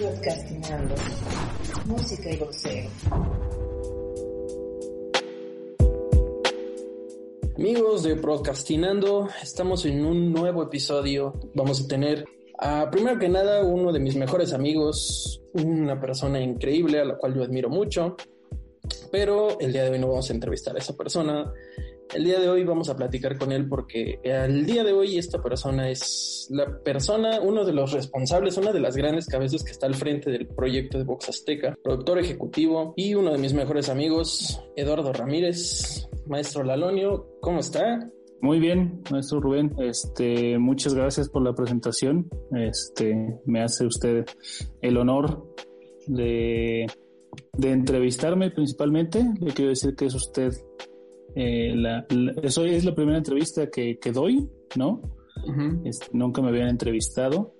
[0.00, 0.94] Podcastinando.
[1.86, 2.88] Música y boxeo.
[7.56, 11.34] Amigos de Podcastinando, estamos en un nuevo episodio.
[11.54, 12.24] Vamos a tener
[12.58, 17.34] a, primero que nada, uno de mis mejores amigos, una persona increíble a la cual
[17.34, 18.16] yo admiro mucho.
[19.10, 21.52] Pero el día de hoy no vamos a entrevistar a esa persona.
[22.14, 25.42] El día de hoy vamos a platicar con él porque al día de hoy esta
[25.42, 29.86] persona es la persona, uno de los responsables, una de las grandes cabezas que está
[29.86, 34.58] al frente del proyecto de Vox Azteca, productor ejecutivo y uno de mis mejores amigos,
[34.74, 37.26] Eduardo Ramírez, maestro Lalonio.
[37.42, 38.10] ¿Cómo está?
[38.40, 39.74] Muy bien, maestro Rubén.
[39.78, 42.30] Este, muchas gracias por la presentación.
[42.56, 44.24] Este, me hace usted
[44.80, 45.46] el honor
[46.06, 46.86] de,
[47.52, 49.26] de entrevistarme principalmente.
[49.40, 50.52] Le quiero decir que es usted
[51.40, 52.04] eh, la,
[52.42, 55.00] eso es la primera entrevista que, que doy, ¿no?
[55.84, 57.54] Este, nunca me habían entrevistado.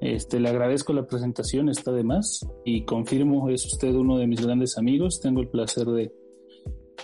[0.00, 2.44] Este, le agradezco la presentación, está de más.
[2.64, 5.20] Y confirmo, es usted uno de mis grandes amigos.
[5.20, 6.12] Tengo el placer de,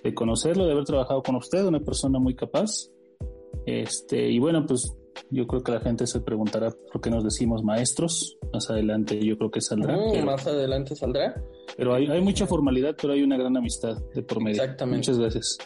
[0.03, 2.91] de conocerlo, de haber trabajado con usted, una persona muy capaz.
[3.65, 4.93] Este, y bueno, pues
[5.31, 8.39] yo creo que la gente se preguntará por qué nos decimos maestros.
[8.53, 9.97] Más adelante yo creo que saldrá.
[9.97, 11.41] Mm, más adelante saldrá.
[11.77, 14.61] Pero hay, hay mucha formalidad, pero hay una gran amistad de por medio.
[14.61, 14.99] Exactamente.
[15.13, 15.59] Muchas gracias.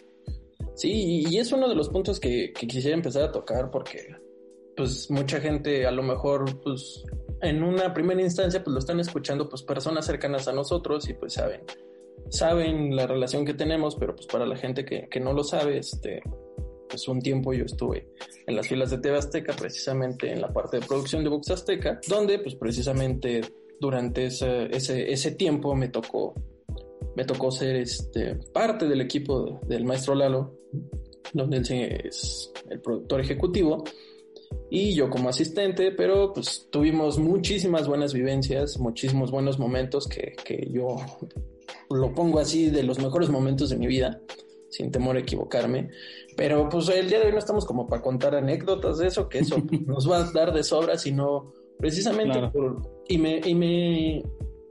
[0.75, 4.15] Sí, y es uno de los puntos que, quisiera empezar a tocar porque
[4.75, 7.03] pues mucha gente a lo mejor pues
[7.41, 11.33] en una primera instancia pues lo están escuchando pues personas cercanas a nosotros y pues
[11.33, 11.61] saben
[12.29, 15.77] saben la relación que tenemos pero pues para la gente que, que no lo sabe
[15.77, 16.23] este
[16.89, 18.07] pues un tiempo yo estuve
[18.47, 21.99] en las filas de TV Azteca precisamente en la parte de producción de Vox Azteca
[22.07, 23.41] donde pues precisamente
[23.79, 26.33] durante ese, ese, ese tiempo me tocó
[27.15, 30.55] me tocó ser este, parte del equipo del maestro Lalo,
[31.33, 33.83] donde él es el productor ejecutivo,
[34.69, 40.67] y yo como asistente, pero pues tuvimos muchísimas buenas vivencias, muchísimos buenos momentos que, que
[40.71, 40.97] yo
[41.89, 44.19] lo pongo así de los mejores momentos de mi vida,
[44.69, 45.91] sin temor a equivocarme.
[46.35, 49.39] Pero pues el día de hoy no estamos como para contar anécdotas de eso, que
[49.39, 52.51] eso nos va a dar de sobra, sino precisamente Claro.
[52.51, 53.03] por...
[53.07, 54.23] Y me, y me,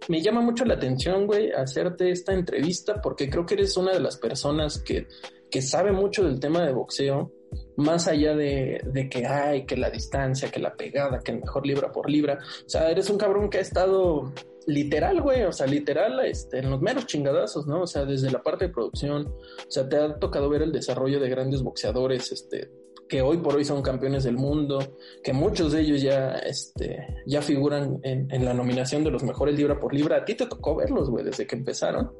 [0.08, 4.00] me llama mucho la atención, güey, hacerte esta entrevista porque creo que eres una de
[4.00, 5.06] las personas que,
[5.52, 7.30] que sabe mucho del tema de boxeo,
[7.76, 11.66] más allá de, de que hay, que la distancia, que la pegada, que el mejor
[11.66, 12.38] libra por libra.
[12.66, 14.32] O sea, eres un cabrón que ha estado
[14.66, 17.82] literal, güey, o sea, literal, este, en los meros chingadazos, ¿no?
[17.82, 21.20] O sea, desde la parte de producción, o sea, te ha tocado ver el desarrollo
[21.20, 22.70] de grandes boxeadores, este,
[23.06, 24.78] que hoy por hoy son campeones del mundo,
[25.22, 29.54] que muchos de ellos ya, este, ya figuran en, en la nominación de los mejores
[29.54, 30.18] libra por libra.
[30.18, 32.10] A ti te tocó verlos, güey, desde que empezaron.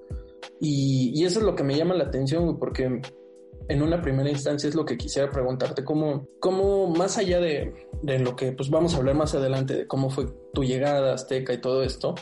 [0.60, 3.00] Y, y eso es lo que me llama la atención, güey, porque
[3.72, 8.18] en una primera instancia es lo que quisiera preguntarte, cómo, cómo más allá de, de
[8.18, 11.52] lo que pues vamos a hablar más adelante, de cómo fue tu llegada a Azteca
[11.52, 12.14] y todo esto,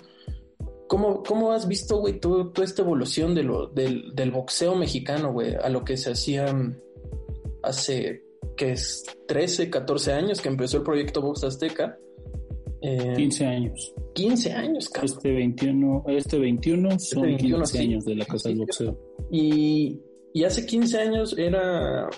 [0.89, 5.55] ¿cómo, cómo has visto, güey, toda esta evolución de lo, del, del boxeo mexicano, güey,
[5.55, 6.47] a lo que se hacía
[7.62, 8.22] hace,
[8.56, 11.99] que es 13, 14 años que empezó el proyecto Box Azteca?
[12.83, 13.94] Eh, 15 años.
[14.15, 15.12] 15 años, cabrón.
[15.12, 17.84] Este 21, este 21 son 21, 15 sí.
[17.84, 18.59] años de la Casa del.
[18.59, 18.99] Boxeo.
[19.31, 20.00] Y,
[20.32, 22.08] y hace 15 años era,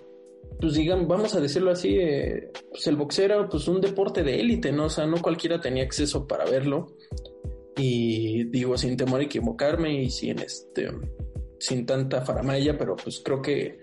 [0.61, 4.41] pues digamos, vamos a decirlo así, eh, pues el boxeo era pues un deporte de
[4.41, 4.87] élite, ¿no?
[4.87, 6.97] O sea, no cualquiera tenía acceso para verlo.
[7.77, 10.91] Y digo, sin temor a equivocarme y sin este,
[11.59, 13.82] sin tanta faramaya, pero pues creo que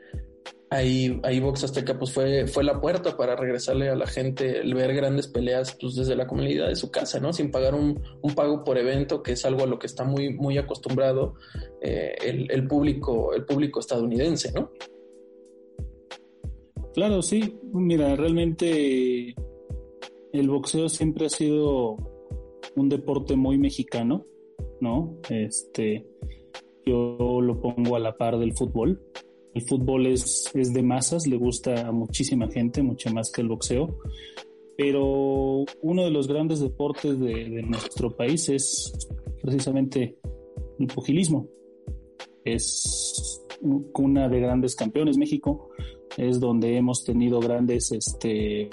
[0.70, 4.74] ahí, ahí Box Azteca pues fue, fue la puerta para regresarle a la gente el
[4.74, 7.34] ver grandes peleas pues desde la comunidad de su casa, ¿no?
[7.34, 10.34] Sin pagar un, un pago por evento, que es algo a lo que está muy,
[10.34, 11.36] muy acostumbrado
[11.82, 14.72] eh, el, el público, el público estadounidense, ¿no?
[16.94, 17.60] Claro, sí.
[17.72, 19.36] Mira, realmente
[20.34, 21.98] el boxeo siempre ha sido
[22.76, 24.26] un deporte muy mexicano,
[24.82, 25.18] ¿no?
[25.30, 26.06] Este,
[26.86, 29.02] yo lo pongo a la par del fútbol.
[29.54, 33.48] El fútbol es, es de masas, le gusta a muchísima gente, mucha más que el
[33.48, 33.98] boxeo.
[34.78, 38.94] Pero uno de los grandes deportes de, nuestro país es
[39.42, 40.18] precisamente
[40.80, 41.48] el pugilismo.
[42.46, 43.42] Es
[43.92, 45.70] cuna de grandes campeones México
[46.18, 48.70] es donde hemos tenido grandes, este,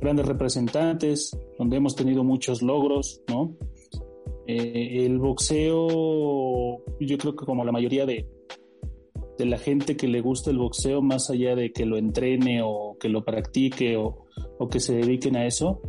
[0.00, 3.56] grandes representantes, donde hemos tenido muchos logros, ¿no?
[4.46, 8.26] Eh, el boxeo, yo creo que como la mayoría de,
[9.38, 12.96] de la gente que le gusta el boxeo, más allá de que lo entrene o
[13.00, 14.26] que lo practique o,
[14.58, 15.80] o que se dediquen a eso,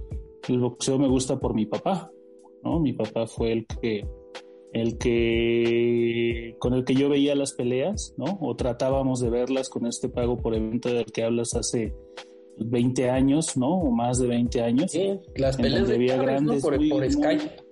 [0.50, 2.12] el boxeo me gusta por mi papá,
[2.64, 2.80] ¿no?
[2.80, 4.06] Mi papá fue el que
[4.74, 8.38] el que con el que yo veía las peleas, ¿no?
[8.42, 11.94] O tratábamos de verlas con este pago por evento del que hablas hace
[12.58, 13.70] 20 años, ¿no?
[13.80, 14.92] O más de 20 años.
[14.92, 16.48] Sí, las peleas de había cables, ¿no?
[16.48, 17.65] grandes por, muy- por muy- Skype.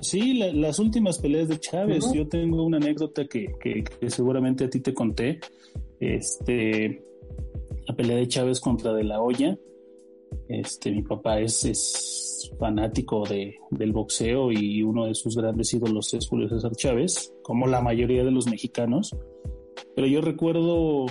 [0.00, 2.12] Sí, las últimas peleas de Chávez.
[2.12, 5.40] Yo tengo una anécdota que, que, seguramente a ti te conté.
[5.98, 7.02] Este,
[7.86, 9.58] la pelea de Chávez contra De La Hoya.
[10.48, 16.12] Este, mi papá es, es fanático de, del boxeo y uno de sus grandes ídolos
[16.14, 19.16] es Julio César Chávez, como la mayoría de los mexicanos.
[19.94, 21.06] Pero yo recuerdo,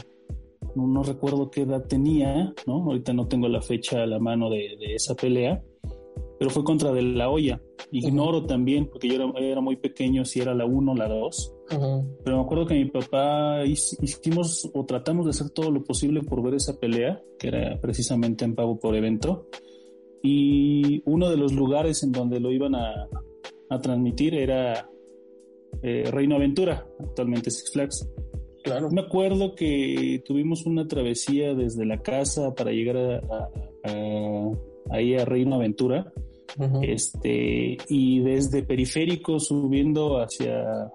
[0.76, 2.84] no, recuerdo qué edad tenía, ¿no?
[2.84, 5.64] Ahorita no tengo la fecha a la mano de, de esa pelea,
[6.38, 7.62] pero fue contra De La Hoya.
[7.92, 11.54] Ignoro también, porque yo era, muy pequeño, si era la 1 o la 2.
[12.24, 16.44] Pero me acuerdo que mi papá hicimos o tratamos de hacer todo lo posible por
[16.44, 19.48] ver esa pelea, que era precisamente en pago por evento.
[20.22, 23.08] Y uno de los lugares en donde lo iban a,
[23.82, 24.90] transmitir era
[25.82, 28.10] eh, Reino Aventura, actualmente Six Flags.
[28.64, 28.90] Claro.
[28.90, 33.50] Me acuerdo que tuvimos una travesía desde la casa para llegar a,
[34.90, 36.12] ahí a Reino Aventura
[36.81, 40.92] este, y desde periférico subiendo hacia,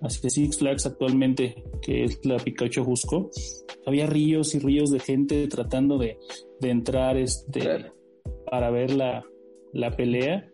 [0.00, 3.30] hacia Six Flags actualmente, que es la Pikachu Jusco,
[3.86, 6.18] había ríos y ríos de gente tratando de,
[6.60, 7.92] entrar este,
[8.48, 9.24] para ver la,
[9.96, 10.48] pelea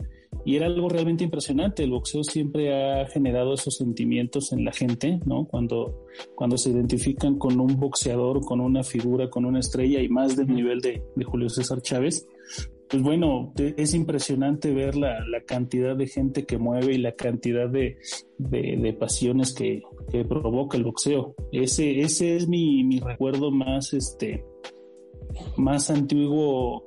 [0.45, 1.83] y era algo realmente impresionante.
[1.83, 5.47] El boxeo siempre ha generado esos sentimientos en la gente, ¿no?
[5.47, 10.37] Cuando, cuando se identifican con un boxeador, con una figura, con una estrella y más
[10.37, 12.27] del nivel de, de Julio César Chávez,
[12.89, 17.99] pues bueno, es impresionante ver la, cantidad de gente que mueve y la cantidad de,
[18.99, 19.83] pasiones que,
[20.27, 21.35] provoca el boxeo.
[21.53, 24.45] Ese, ese es mi, recuerdo más, este,
[25.57, 26.85] más antiguo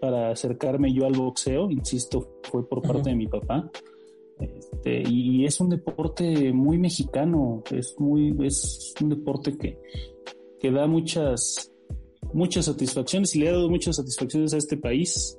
[0.00, 3.70] para acercarme yo al boxeo, insisto, fue por parte de mi papá.
[4.40, 9.78] Este, y es un deporte muy mexicano, es muy, es un deporte que,
[10.60, 11.72] que da muchas,
[12.32, 15.38] muchas satisfacciones y le ha dado muchas satisfacciones a este país.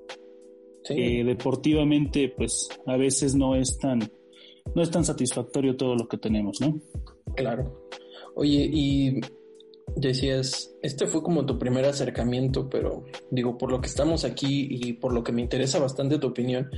[0.83, 3.99] que deportivamente, pues a veces no es tan,
[4.73, 6.79] no es tan satisfactorio todo lo que tenemos, ¿no?
[7.35, 7.89] Claro.
[8.35, 9.19] Oye, y
[9.95, 14.93] decías, este fue como tu primer acercamiento, pero digo, por lo que estamos aquí y
[14.93, 16.69] por lo que me interesa bastante tu opinión,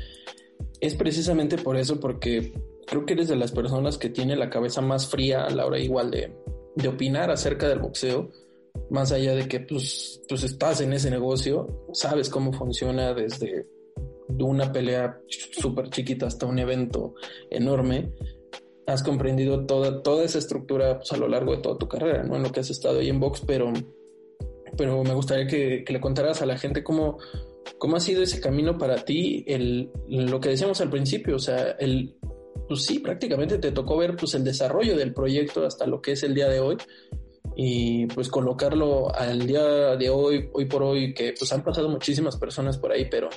[0.79, 2.53] es precisamente por eso, porque
[2.87, 5.79] creo que eres de las personas que tiene la cabeza más fría a la hora
[5.79, 6.33] igual de,
[6.75, 8.29] de opinar acerca del boxeo
[8.89, 13.67] más allá de que pues, pues estás en ese negocio, sabes cómo funciona desde
[14.39, 17.15] una pelea súper chiquita hasta un evento
[17.49, 18.11] enorme,
[18.85, 22.35] has comprendido toda, toda esa estructura pues, a lo largo de toda tu carrera, ¿no?
[22.35, 23.71] En lo que has estado ahí en box, pero,
[24.77, 27.17] pero me gustaría que, le contaras a la gente cómo,
[27.77, 31.71] cómo ha sido ese camino para ti, el, lo que decíamos al principio, o sea,
[31.79, 32.15] el,
[32.67, 36.23] pues sí, prácticamente te tocó ver pues el desarrollo del proyecto hasta lo que es
[36.23, 36.77] el día de hoy,
[37.61, 42.37] y pues colocarlo al día de hoy, hoy por hoy, que pues han pasado muchísimas
[42.37, 43.27] personas por ahí, pero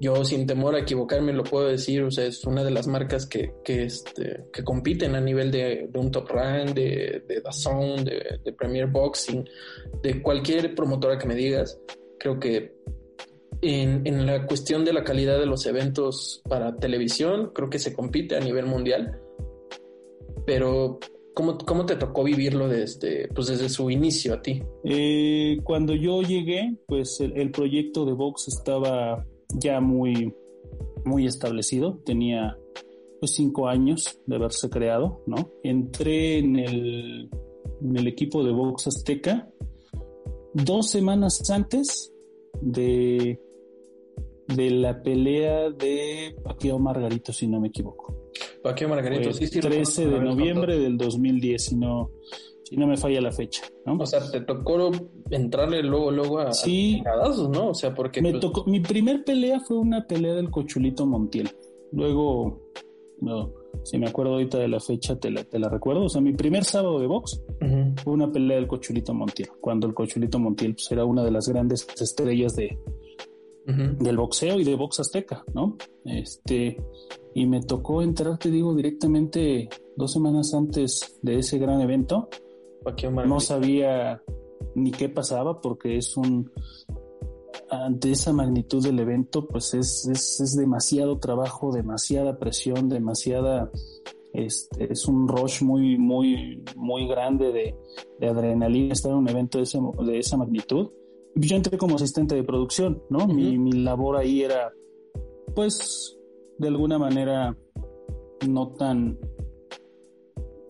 [0.00, 3.26] yo sin temor a equivocarme lo puedo decir, o sea, es una de las marcas
[3.26, 8.40] que, que, este, que compiten a nivel de, un top rank, de, de Dazón, de,
[8.42, 9.46] de Premier Boxing,
[10.02, 11.78] de cualquier promotora que me digas.
[12.18, 12.76] Creo que
[13.60, 17.92] en, en, la cuestión de la calidad de los eventos para televisión, creo que se
[17.92, 19.20] compite a nivel mundial.
[20.46, 20.98] Pero
[21.34, 24.62] ¿Cómo, ¿Cómo, te tocó vivirlo desde, pues desde su inicio a ti?
[24.84, 30.34] Eh, cuando yo llegué, pues el, proyecto de Vox estaba ya muy,
[31.04, 31.98] muy establecido.
[32.04, 32.58] Tenía
[33.18, 35.50] pues cinco años de haberse creado, ¿no?
[35.62, 37.30] Entré en el,
[37.80, 39.48] en el equipo de Vox Azteca
[40.54, 42.12] dos semanas antes
[42.60, 43.40] de,
[44.48, 48.14] de la pelea de Paqueo Margarito, si no me equivoco.
[48.62, 49.60] Paquio Margarito, sí, sí.
[49.60, 52.10] 13 de noviembre del 2010, si no,
[52.62, 53.96] si no me falla la fecha, ¿no?
[53.98, 54.90] O sea, te tocó
[55.30, 57.02] entrarle luego, luego a, sí,
[57.52, 57.70] ¿no?
[57.70, 58.22] O sea, porque...
[58.22, 61.50] Me pues, tocó, mi primer pelea fue una pelea del Cochulito Montiel.
[61.92, 62.70] Luego,
[63.20, 63.52] no,
[63.84, 66.04] si me acuerdo ahorita de la fecha, te la, te la recuerdo.
[66.04, 67.42] O sea, mi primer sábado de box
[68.02, 71.48] fue una pelea del Cochulito Montiel, cuando el Cochulito Montiel pues, era una de las
[71.48, 72.78] grandes estrellas de,
[73.66, 75.76] del boxeo y de box azteca, ¿no?
[76.04, 76.76] Este,
[77.34, 82.28] y me tocó entrar, te digo, directamente dos semanas antes de ese gran evento.
[83.26, 84.22] No sabía
[84.74, 86.50] ni qué pasaba porque es un
[87.70, 93.70] ante esa magnitud del evento, pues es, es, demasiado trabajo, demasiada presión, demasiada
[94.34, 97.74] este, es un rush muy, muy, muy grande de,
[98.20, 100.90] de, adrenalina estar en un evento de, ese, de esa magnitud.
[101.34, 103.26] Yo entré como asistente de producción, ¿no?
[103.26, 104.72] mi, mi labor ahí era,
[105.54, 106.18] pues,
[106.62, 107.56] de alguna manera
[108.48, 109.18] no tan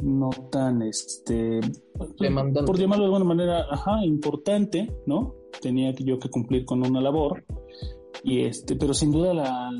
[0.00, 1.61] no tan este
[1.96, 7.44] por llamarlo de alguna manera ajá importante no tenía yo que cumplir con una labor
[8.25, 9.70] y este pero sin duda la,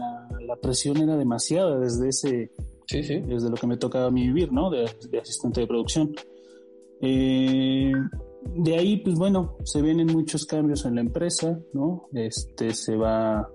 [0.47, 2.51] la presión era demasiada desde ese,
[2.87, 3.21] Sí, sí.
[3.21, 4.71] desde lo que me tocaba a mí vivir, ¿no?
[4.71, 6.15] De, de asistente de producción.
[7.01, 7.93] Eh,
[8.55, 12.09] de ahí, pues bueno, se vienen muchos cambios en la empresa, ¿no?
[12.13, 13.49] Este, se va,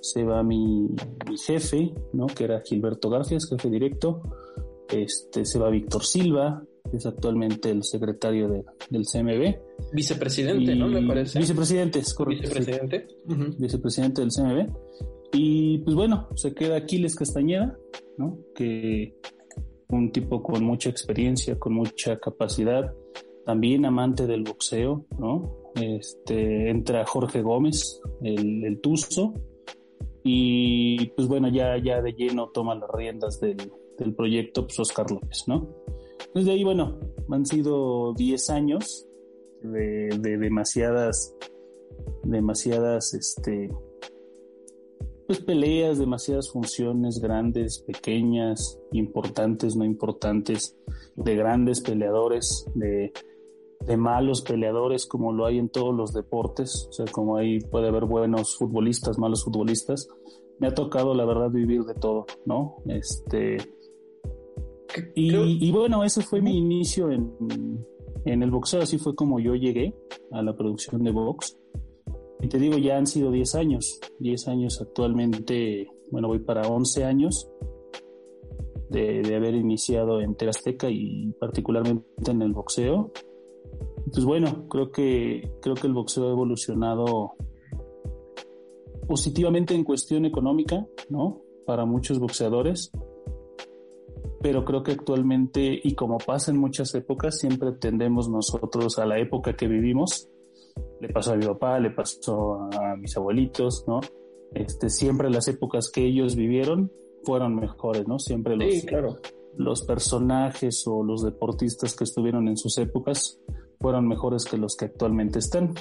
[0.00, 0.88] se va mi,
[1.28, 2.26] mi jefe, ¿no?
[2.26, 4.22] Que era Gilberto Garfias, jefe directo.
[4.88, 9.92] Este, se va Víctor Silva, que es actualmente el secretario de, del CMB.
[9.92, 10.88] Vicepresidente, ¿no?
[10.88, 11.38] Me parece.
[11.38, 12.48] Vicepresidente, es correcto.
[12.48, 13.06] Vicepresidente.
[13.08, 13.16] Sí.
[13.26, 13.56] Uh -huh.
[13.58, 14.70] Vicepresidente del CMB.
[15.32, 17.78] Y pues bueno, se queda Aquiles Castañeda,
[18.18, 18.38] ¿no?
[18.54, 19.14] Que
[19.88, 22.92] un tipo con mucha experiencia, con mucha capacidad,
[23.44, 25.56] también amante del boxeo, ¿no?
[25.76, 29.34] Este, entra Jorge Gómez, el, el Tuzo,
[30.22, 33.56] y pues bueno, ya, ya de lleno toma las riendas del,
[33.98, 35.68] del proyecto pues Oscar López, ¿no?
[36.34, 36.98] Desde ahí, bueno,
[37.30, 39.06] han sido 10 años
[39.62, 41.34] de, de demasiadas,
[42.22, 43.70] demasiadas, este,
[45.26, 50.76] pues peleas, demasiadas funciones grandes, pequeñas, importantes, no importantes,
[51.16, 53.12] de grandes peleadores, de,
[53.86, 57.88] de malos peleadores como lo hay en todos los deportes, o sea, como ahí puede
[57.88, 60.08] haber buenos futbolistas, malos futbolistas.
[60.58, 62.76] Me ha tocado, la verdad, vivir de todo, ¿no?
[62.86, 63.56] Este.
[65.14, 67.32] Y, y bueno, ese fue mi inicio en,
[68.24, 69.94] en el boxeo, así fue como yo llegué
[70.32, 71.56] a la producción de box.
[72.40, 77.04] Y te digo, ya han sido 10 años, 10 años actualmente, bueno, voy para 11
[77.04, 77.50] años
[78.88, 83.12] de, de haber iniciado en Terazteca y particularmente en el boxeo.
[84.12, 87.34] Pues bueno, creo que, creo que el boxeo ha evolucionado
[89.06, 91.42] positivamente en cuestión económica, ¿no?
[91.66, 92.92] Para muchos boxeadores.
[94.40, 99.18] Pero creo que actualmente, y como pasa en muchas épocas, siempre tendemos nosotros a la
[99.18, 100.28] época que vivimos.
[101.00, 104.00] Le pasó a mi papá, le pasó a mis abuelitos, ¿no?
[104.54, 106.90] Este, siempre las épocas que ellos vivieron
[107.24, 108.18] fueron mejores, ¿no?
[108.18, 109.18] Siempre los, sí, claro.
[109.56, 113.40] los personajes o los deportistas que estuvieron en sus épocas
[113.80, 115.74] fueron mejores que los que actualmente están.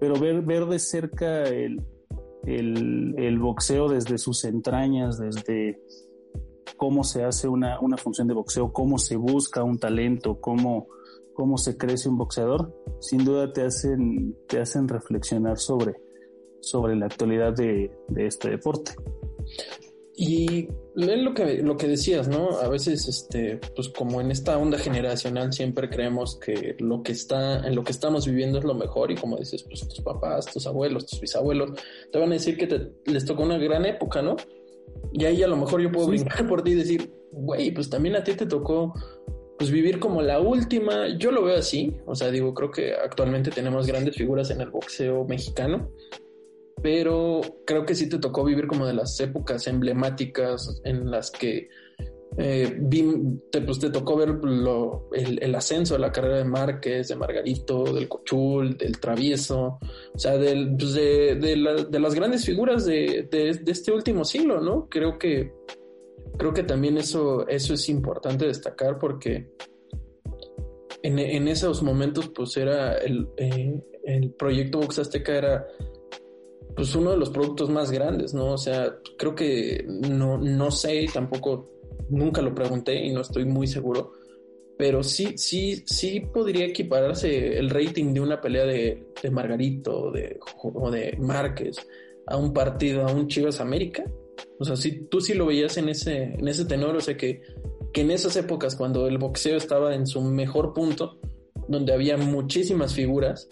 [0.00, 1.82] Pero ver, ver de cerca el,
[2.44, 5.80] el, el boxeo desde sus entrañas, desde
[6.76, 10.88] cómo se hace una, una función de boxeo, cómo se busca un talento, cómo,
[11.34, 15.96] cómo se crece un boxeador, sin duda te hacen, te hacen reflexionar sobre,
[16.60, 18.92] sobre la actualidad de, de este deporte.
[20.20, 22.58] Y es lo que, lo que decías, ¿no?
[22.58, 27.64] A veces, este, pues como en esta onda generacional siempre creemos que lo que está,
[27.64, 30.66] en lo que estamos viviendo es lo mejor y como dices, pues tus papás, tus
[30.66, 31.70] abuelos, tus bisabuelos,
[32.10, 34.34] te van a decir que te, les tocó una gran época, ¿no?
[35.12, 36.10] Y ahí a lo mejor yo puedo sí.
[36.10, 38.92] brincar por ti y decir, güey, pues también a ti te tocó
[39.56, 43.52] pues vivir como la última, yo lo veo así, o sea, digo, creo que actualmente
[43.52, 45.92] tenemos grandes figuras en el boxeo mexicano,
[46.82, 51.68] pero creo que sí te tocó vivir como de las épocas emblemáticas en las que
[52.36, 52.80] eh,
[53.50, 57.82] te, pues te tocó ver lo, el, ascenso de la carrera de Márquez, de Margarito,
[57.92, 59.80] del Cochul, del Travieso,
[60.14, 64.88] o sea, pues de, de, de, las grandes figuras de, de, este último siglo, ¿no?
[64.88, 65.52] Creo que,
[66.36, 69.50] creo que también eso, eso es importante destacar porque
[71.02, 75.66] en, en esos momentos pues era el, eh, el proyecto Box Azteca era
[76.78, 78.52] pues uno de los productos más grandes, ¿no?
[78.52, 81.68] O sea, creo que no, no sé, tampoco
[82.08, 84.12] nunca lo pregunté y no estoy muy seguro,
[84.76, 90.38] pero sí, sí, sí podría equipararse el rating de una pelea de, de Margarito de,
[90.62, 91.84] o de Márquez
[92.28, 94.04] a un partido, a un Chivas América.
[94.60, 97.42] O sea, si tú sí lo veías en ese, en ese tenor, o sea que,
[97.92, 101.18] que en esas épocas cuando el boxeo estaba en su mejor punto,
[101.66, 103.48] donde había muchísimas figuras,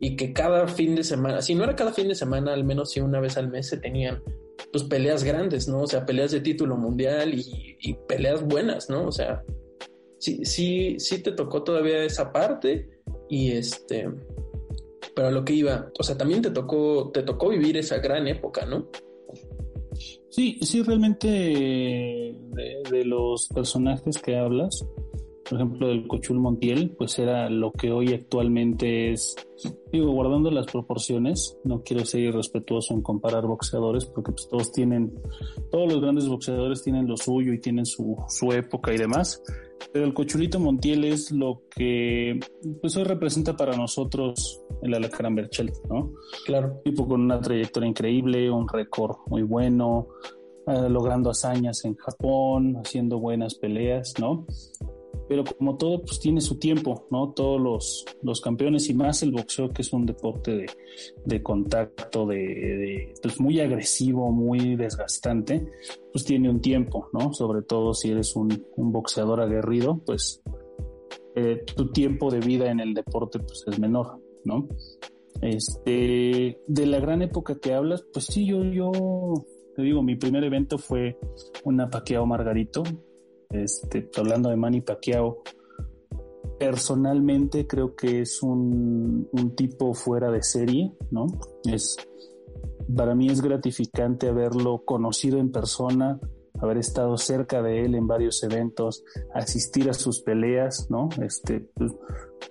[0.00, 2.90] y que cada fin de semana, si no era cada fin de semana, al menos
[2.90, 4.22] si una vez al mes se tenían
[4.72, 5.82] pues peleas grandes, ¿no?
[5.82, 9.06] O sea, peleas de título mundial y, y peleas buenas, ¿no?
[9.06, 9.42] O sea,
[10.18, 12.88] sí, sí, sí te tocó todavía esa parte
[13.28, 14.08] y este,
[15.14, 18.26] pero a lo que iba, o sea, también te tocó, te tocó vivir esa gran
[18.26, 18.88] época, ¿no?
[20.30, 24.84] Sí, sí, realmente de, de los personajes que hablas,
[25.48, 29.36] por ejemplo, del Cochul Montiel, pues era lo que hoy actualmente es,
[29.92, 35.12] digo, guardando las proporciones, no quiero ser irrespetuoso en comparar boxeadores, porque pues todos tienen,
[35.70, 39.42] todos los grandes boxeadores tienen lo suyo y tienen su, su época y demás,
[39.92, 42.40] pero el Cochulito Montiel es lo que,
[42.80, 46.12] pues hoy representa para nosotros el Alacrán Berchel, ¿no?
[46.46, 46.80] Claro.
[46.84, 50.08] Tipo con una trayectoria increíble, un récord muy bueno,
[50.66, 54.46] eh, logrando hazañas en Japón, haciendo buenas peleas, ¿no?
[55.28, 57.32] Pero como todo, pues tiene su tiempo, ¿no?
[57.32, 60.66] Todos los, los campeones y más el boxeo, que es un deporte de,
[61.24, 65.66] de contacto, de, pues muy agresivo, muy desgastante,
[66.12, 67.32] pues tiene un tiempo, ¿no?
[67.32, 70.42] Sobre todo si eres un, un boxeador aguerrido, pues
[71.36, 74.68] eh, tu tiempo de vida en el deporte pues es menor, ¿no?
[75.40, 78.92] Este, de la gran época que hablas, pues sí, yo, yo
[79.74, 81.18] te digo, mi primer evento fue
[81.64, 82.84] una Paquiao Margarito,
[83.54, 85.42] este, hablando de Manny Pacquiao,
[86.58, 91.26] personalmente creo que es un, un, tipo fuera de serie, ¿no?
[91.64, 91.96] Es,
[92.94, 96.20] para mí es gratificante haberlo conocido en persona,
[96.60, 101.08] haber estado cerca de él en varios eventos, asistir a sus peleas, ¿no?
[101.20, 101.92] Este, pues,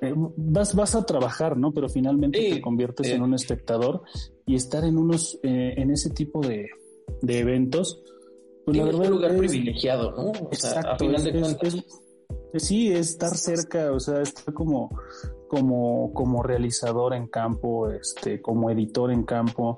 [0.01, 1.73] eh, vas, vas a trabajar, ¿no?
[1.73, 4.03] Pero finalmente te conviertes en un espectador
[4.45, 6.67] y estar en unos, eh, en ese tipo de,
[7.21, 8.01] de eventos,
[8.65, 10.31] pues la verdad un lugar privilegiado, ¿no?
[10.31, 11.75] O sea, a final de cuentas.
[12.55, 14.89] sí, es estar cerca, o sea, estar como,
[15.47, 19.77] como, como realizador en campo, este, como editor en campo,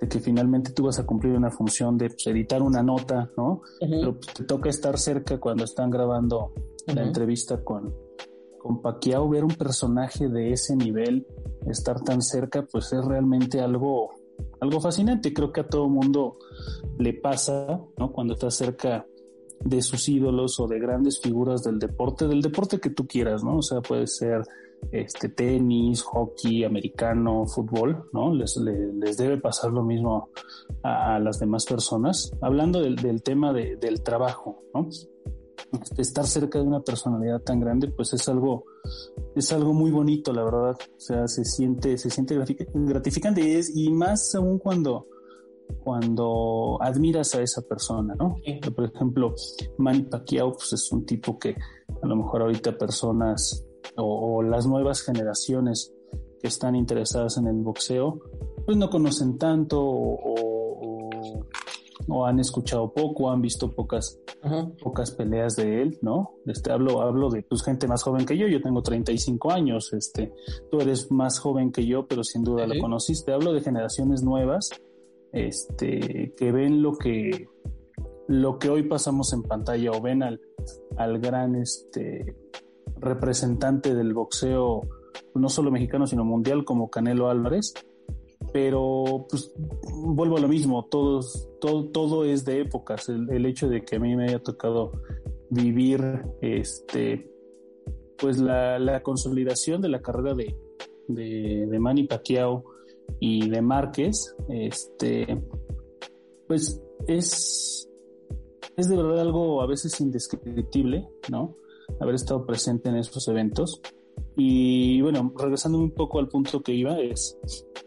[0.00, 3.62] de que finalmente tú vas a cumplir una función de pues, editar una nota, ¿no?
[3.80, 6.52] Pero pues, te toca estar cerca cuando están grabando
[6.86, 7.94] la entrevista con,
[8.58, 11.26] con Paquiao, ver un personaje de ese nivel,
[11.66, 14.21] estar tan cerca, pues es realmente algo
[14.60, 15.32] algo fascinante.
[15.32, 16.38] Creo que a todo mundo
[16.98, 18.12] le pasa, ¿no?
[18.12, 19.06] Cuando estás cerca
[19.60, 23.58] de sus ídolos o de grandes figuras del deporte, del deporte que tú quieras, ¿no?
[23.58, 24.42] O sea, puede ser
[24.90, 28.34] este tenis, hockey, americano, fútbol, ¿no?
[28.34, 28.58] Les,
[29.16, 30.30] debe pasar lo mismo
[30.82, 32.32] a, las demás personas.
[32.40, 34.88] Hablando del, tema de, del trabajo, ¿no?
[35.98, 38.64] Estar cerca de una personalidad tan grande, pues es algo,
[39.34, 40.76] es algo muy bonito, la verdad.
[40.96, 42.38] O sea, se siente, se siente
[42.72, 45.06] gratificante y, es, y más aún cuando,
[45.82, 48.36] cuando admiras a esa persona, ¿no?
[48.74, 49.34] Por ejemplo,
[49.78, 51.56] Manny Pacquiao, pues es un tipo que
[52.02, 53.64] a lo mejor ahorita personas
[53.96, 55.92] o, las nuevas generaciones
[56.40, 58.20] que están interesadas en el boxeo,
[58.64, 61.44] pues no conocen tanto o o
[62.26, 64.20] han escuchado poco, han visto pocas,
[64.82, 66.34] pocas peleas de él, ¿no?
[66.46, 70.32] Este, hablo, hablo de pues, gente más joven que yo, yo tengo 35 años, este,
[70.70, 73.32] tú eres más joven que yo, pero sin duda lo conociste.
[73.32, 74.70] Hablo de generaciones nuevas,
[75.32, 77.48] este, que ven lo que,
[78.28, 80.40] lo que hoy pasamos en pantalla o ven al,
[80.96, 82.36] al gran, este,
[82.96, 84.82] representante del boxeo,
[85.34, 87.74] no solo mexicano, sino mundial como Canelo Álvarez
[88.52, 93.82] pero pues vuelvo a lo mismo, todos, todo, todo es de épocas, el, hecho de
[93.82, 94.92] que a mí me haya tocado
[95.50, 97.30] vivir este
[98.18, 100.54] pues la, la consolidación de la carrera de,
[101.08, 102.64] de, de, Manny Pacquiao
[103.18, 105.42] y de Márquez, este
[106.46, 107.88] pues es,
[108.76, 111.56] es de verdad algo a veces indescriptible, ¿no?
[112.00, 113.80] Haber estado presente en esos eventos.
[114.36, 117.38] Y bueno, regresando un poco al punto que iba, es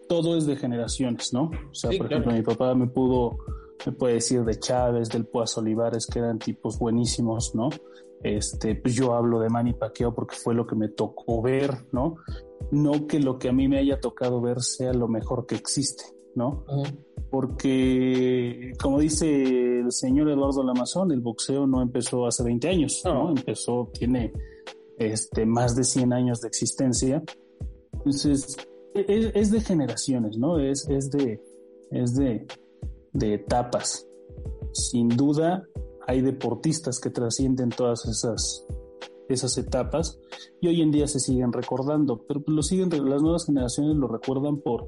[0.08, 1.52] todo es de generaciones, ¿no?
[1.72, 3.38] O sea, por ejemplo, mi papá me pudo,
[3.86, 7.70] me puede decir de Chávez, del Puas Olivares, que eran tipos buenísimos, ¿no?
[8.24, 12.16] Este, pues yo hablo de Manny Pacquiao porque fue lo que me tocó ver, ¿no?
[12.72, 16.06] No que lo que a mí me haya tocado ver sea lo mejor que existe,
[16.36, 16.64] ¿no?
[17.30, 23.30] Porque, como dice el señor Eduardo Lamazón, el boxeo no empezó hace 20 años, ¿no?
[23.30, 24.32] Empezó, tiene
[24.98, 27.24] este, más de 100 años de existencia.
[27.94, 28.58] Entonces,
[28.94, 30.60] es, de generaciones, ¿no?
[30.60, 31.42] Es, es de,
[31.92, 32.48] es de,
[33.14, 34.08] de etapas.
[34.72, 35.64] Sin duda,
[36.08, 38.66] hay deportistas que trascienden todas esas,
[39.30, 40.20] esas etapas
[40.62, 44.58] y hoy en día se siguen recordando, pero lo siguen, las nuevas generaciones lo recuerdan
[44.58, 44.88] por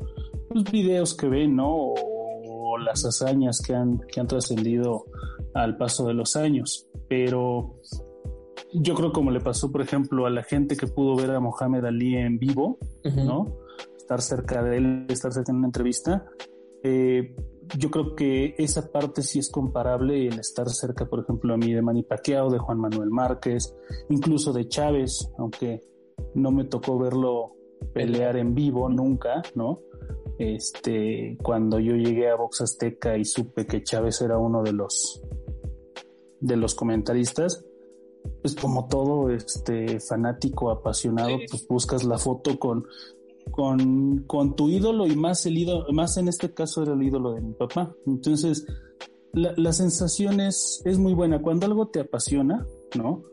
[0.49, 1.73] los videos que ven, ¿no?
[1.75, 5.05] O, las hazañas que han, que han trascendido
[5.55, 6.87] al paso de los años.
[7.09, 7.79] Pero
[8.73, 11.85] yo creo como le pasó, por ejemplo, a la gente que pudo ver a Mohamed
[11.85, 13.57] Ali en vivo, ¿no?
[13.97, 16.25] Estar cerca de él, estar cerca en una entrevista.
[16.83, 17.35] Eh,
[17.77, 21.73] yo creo que esa parte sí es comparable, el estar cerca, por ejemplo, a mí
[21.73, 23.75] de Manny Pacquiao, de Juan Manuel Márquez,
[24.09, 25.81] incluso de Chávez, aunque
[26.33, 27.53] no me tocó verlo
[27.93, 29.79] pelear en vivo nunca, ¿no?
[30.37, 35.21] Este, cuando yo llegué a Box Azteca y supe que Chávez era uno de los
[36.39, 37.65] de los comentaristas,
[38.41, 42.85] pues como todo este fanático apasionado, pues buscas la foto con,
[43.51, 47.33] con, con tu ídolo y más el ídolo, más en este caso era el ídolo
[47.33, 47.93] de mi papá.
[48.05, 48.65] Entonces,
[49.33, 51.41] la, la sensación es, es, muy buena.
[51.41, 53.23] Cuando algo te apasiona, ¿no?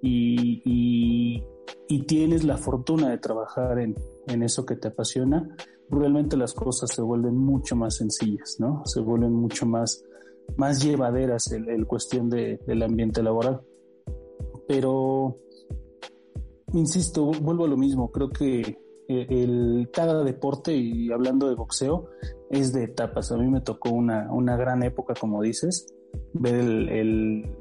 [0.00, 1.44] Y, y,
[1.88, 3.94] y tienes la fortuna de trabajar en,
[4.28, 5.56] en, eso que te apasiona,
[5.90, 8.82] realmente las cosas se vuelven mucho más sencillas, ¿no?
[8.84, 10.04] Se vuelven mucho más,
[10.56, 13.62] más llevaderas el, el cuestión de, del ambiente laboral
[14.72, 15.36] pero
[16.72, 18.10] insisto, vuelvo a lo mismo.
[18.10, 22.08] Creo que eh, el, cada deporte, y hablando de boxeo,
[22.48, 23.30] es de etapas.
[23.32, 25.92] A mí me tocó una, una gran época, como dices,
[26.32, 27.54] ver el,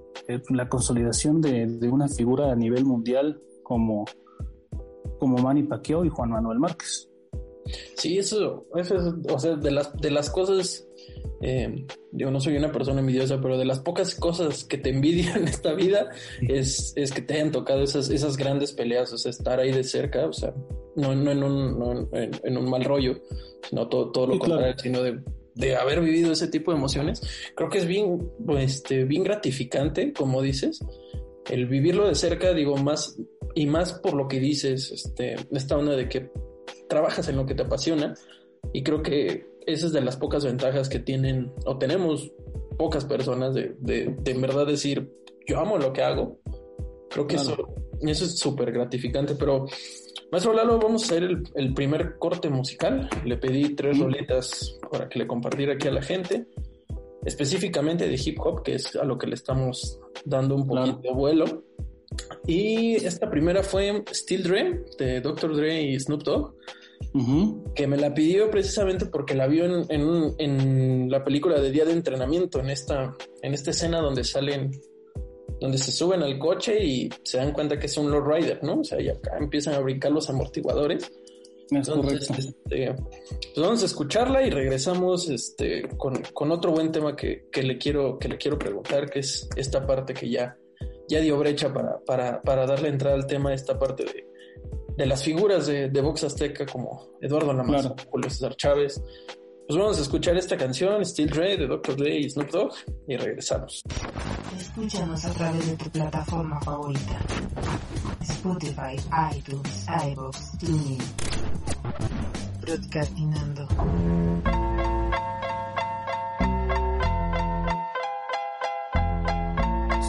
[0.52, 4.06] la consolidación de, de, una figura a nivel mundial como,
[5.20, 7.10] como Manny Pacquiao y Juan Manuel Márquez.
[7.98, 10.88] Sí, eso, eso es, o sea, de las, de las cosas
[11.42, 15.38] eh, yo no soy una persona envidiosa, pero de las pocas cosas que te envidian
[15.38, 16.10] en esta vida
[16.42, 19.84] es, es que te hayan tocado esas, esas grandes peleas, o sea, estar ahí de
[19.84, 20.54] cerca, o sea,
[20.96, 23.22] no, no, en, un, no en, un mal rollo,
[23.68, 25.20] sino todo, todo lo contrario, sino de,
[25.56, 27.22] de, haber vivido ese tipo de emociones.
[27.56, 28.30] Creo que es bien,
[28.60, 30.80] este, bien gratificante, como dices,
[31.50, 33.18] el vivirlo de cerca, digo, más
[33.56, 36.30] y más por lo que dices, este, esta onda de que
[36.88, 38.16] trabajas en lo que te apasiona
[38.74, 42.32] y creo que esa es de las pocas ventajas que tienen o tenemos
[42.78, 45.12] pocas personas de, de, en verdad decir,
[45.48, 46.40] yo amo lo que hago.
[47.10, 47.56] Creo que eso,
[48.02, 49.66] eso es súper gratificante, pero
[50.32, 51.24] Maestro Lalo, vamos a hacer
[51.56, 53.10] el, primer corte musical.
[53.26, 56.48] Le pedí tres roletas para que le compartiera aquí a la gente,
[57.26, 61.12] específicamente de hip hop, que es a lo que le estamos dando un poquito de
[61.12, 61.64] vuelo.
[62.48, 65.56] Y esta primera fue Still Dre, de Dr.
[65.56, 66.56] Dre y Snoop Dogg
[67.76, 71.92] que me la pidió precisamente porque la vio en, en, la película de Día de
[71.92, 74.72] Entrenamiento, en esta, en esta escena donde salen,
[75.60, 78.80] donde se suben al coche y se dan cuenta que es un rider ¿no?
[78.80, 81.12] O sea, y acá empiezan a brincar los amortiguadores.
[81.70, 87.48] Entonces, este, pues vamos a escucharla y regresamos este, con, con otro buen tema que,
[87.50, 90.58] que, le quiero, que le quiero preguntar, que es esta parte que ya,
[91.08, 94.31] ya dio brecha para, para, para darle entrada al tema, esta parte de,
[95.02, 99.02] de las figuras de, de Vox Azteca como Eduardo Lamas, Julio César Chávez.
[99.68, 101.96] Pues vamos a escuchar esta canción, Still Dre, de Dr.
[101.96, 102.74] Dre y Snoop Dogg,
[103.08, 103.82] y regresamos.
[104.60, 107.20] Escúchanos a través de tu plataforma favorita.
[108.22, 108.96] Spotify,
[109.36, 111.00] iTunes, iVoox, TuneIn.
[112.62, 113.68] Broadcastinando.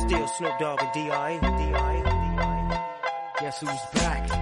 [0.04, 1.38] Still Snoop Dogg and D.I.
[1.40, 2.02] D.I.
[3.40, 4.41] Guess who's back?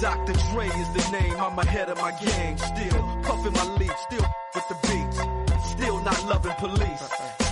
[0.00, 0.32] Dr.
[0.32, 1.36] Dre is the name.
[1.38, 2.56] I'm ahead of my gang.
[2.56, 3.92] Still puffing my leaf.
[3.98, 5.70] Still with the beats.
[5.72, 7.39] Still not loving police.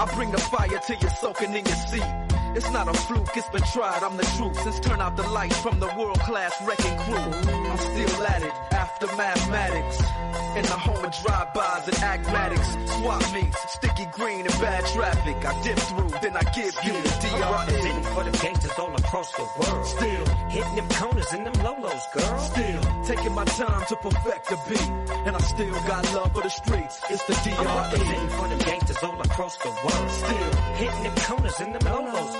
[0.00, 2.39] I bring the fire till you're soaking in your seat.
[2.54, 4.58] It's not a fluke, it's been tried, I'm the truth.
[4.62, 7.16] Since turn out the lights from the world-class wrecking crew.
[7.16, 10.00] I'm still at it, after mathematics.
[10.56, 12.68] In the home of drive-bys and acmatics.
[12.96, 15.36] Swap meets, sticky green and bad traffic.
[15.44, 18.14] I dip through, then I give you the DRE.
[18.14, 19.86] For the gangsters all across the world.
[19.86, 22.38] Still, hitting them corners and them lolos, girl.
[22.38, 24.90] Still, taking my time to perfect the beat.
[25.26, 27.00] And I still got love for the streets.
[27.10, 28.28] It's the DRE.
[28.36, 30.10] For the gangsters all across the world.
[30.10, 32.39] Still, hitting them corners and them lolos.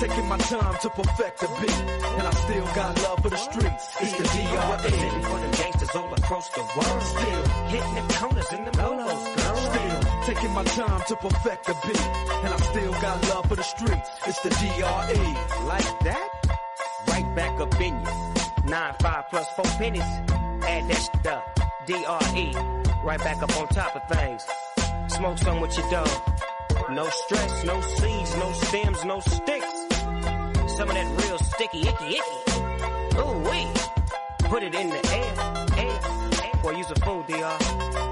[0.00, 1.80] taking my time to perfect the beat.
[2.18, 3.88] And I still got love for the streets.
[4.00, 5.22] It's the DRE.
[5.28, 7.02] for them gangsters all across the world.
[7.02, 9.56] Still, Hitting them corners and them lolos, girl.
[9.56, 12.06] still, taking my time to perfect the beat.
[12.44, 14.08] And I still got love for the streets.
[14.26, 15.66] It's the DRE.
[15.66, 16.28] Like that?
[17.08, 18.70] Right back up in you.
[18.70, 20.02] Nine, five plus four pennies.
[20.02, 21.60] Add that shit up.
[21.86, 22.52] D-R-E.
[23.02, 24.44] Right back up on top of things.
[25.08, 26.08] Smoke some with your dog.
[26.90, 29.87] No stress, no seeds, no stems, no sticks.
[30.78, 33.18] Some of that real sticky, icky, icky.
[33.18, 33.66] Ooh, wee.
[34.48, 35.34] Put it in the air,
[35.76, 36.00] air,
[36.44, 36.62] air.
[36.62, 38.07] Boy, use a fool, DR.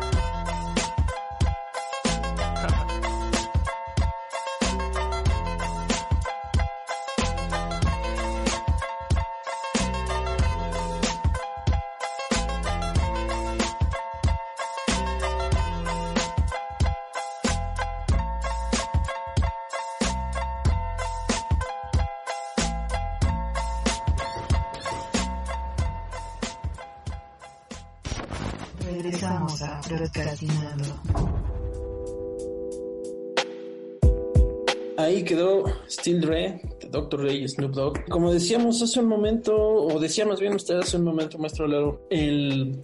[34.98, 37.20] Ahí quedó Still Dre, Dr.
[37.20, 38.04] Dre y Snoop Dogg.
[38.08, 42.06] Como decíamos hace un momento, o decía más bien usted hace un momento, maestro Laro,
[42.08, 42.80] el,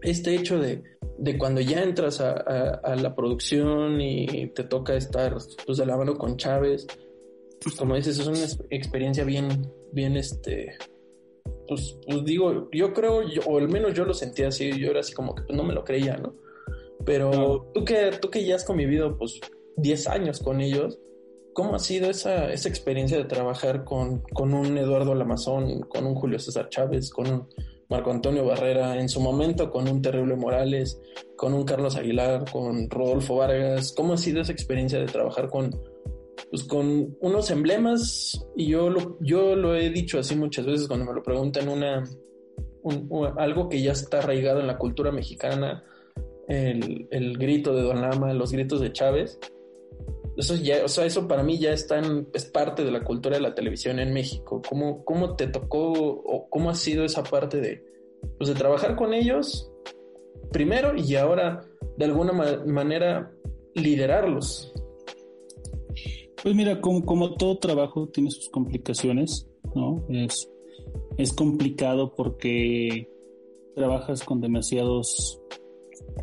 [0.00, 0.82] este hecho de,
[1.18, 5.96] de cuando ya entras a, a- la producción y te toca estar pues, de la
[5.96, 6.86] mano con Chávez,
[7.62, 10.72] pues como dices, es una ex- experiencia bien, bien, este,
[11.68, 15.00] pues, pues digo, yo creo, yo- o al menos yo lo sentía así, yo era
[15.00, 16.34] así como que pues, no me lo creía, ¿no?
[17.04, 19.40] Pero tú que, tú que ya has convivido pues
[19.76, 20.98] 10 años con ellos,
[21.52, 26.14] ¿cómo ha sido esa, esa experiencia de trabajar con, con un Eduardo Lamazón, con un
[26.14, 27.48] Julio César Chávez, con un
[27.88, 30.98] Marco Antonio Barrera, en su momento con un Terrible Morales,
[31.36, 33.92] con un Carlos Aguilar, con Rodolfo Vargas?
[33.96, 35.70] ¿Cómo ha sido esa experiencia de trabajar con,
[36.50, 38.46] pues, con unos emblemas?
[38.56, 42.02] Y yo lo, yo lo he dicho así muchas veces cuando me lo preguntan, una,
[42.82, 45.84] un- un- algo que ya está arraigado en la cultura mexicana,
[46.48, 49.38] el, el grito de Don Lama, los gritos de Chávez.
[50.36, 52.00] Eso ya, o sea, eso para mí ya está
[52.32, 54.62] es parte de la cultura de la televisión en México.
[54.66, 57.84] ¿Cómo, cómo te tocó o cómo ha sido esa parte de,
[58.38, 59.70] pues, de trabajar con ellos
[60.50, 61.66] primero y ahora
[61.98, 63.30] de alguna ma- manera
[63.74, 64.72] liderarlos?
[66.42, 70.04] Pues mira, como, como todo trabajo tiene sus complicaciones, ¿no?
[70.08, 70.50] Es,
[71.18, 73.08] es complicado porque
[73.76, 75.40] trabajas con demasiados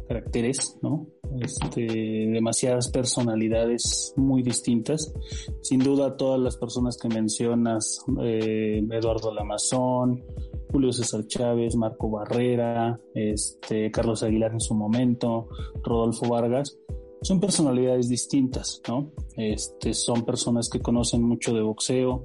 [0.07, 1.07] caracteres, ¿no?
[1.39, 1.85] Este,
[2.31, 5.13] demasiadas personalidades muy distintas.
[5.61, 10.23] Sin duda, todas las personas que mencionas, eh, Eduardo Lamazón,
[10.71, 15.47] Julio César Chávez, Marco Barrera, este, Carlos Aguilar en su momento,
[15.83, 16.77] Rodolfo Vargas,
[17.21, 19.11] son personalidades distintas, ¿no?
[19.35, 22.23] Este, son personas que conocen mucho de boxeo.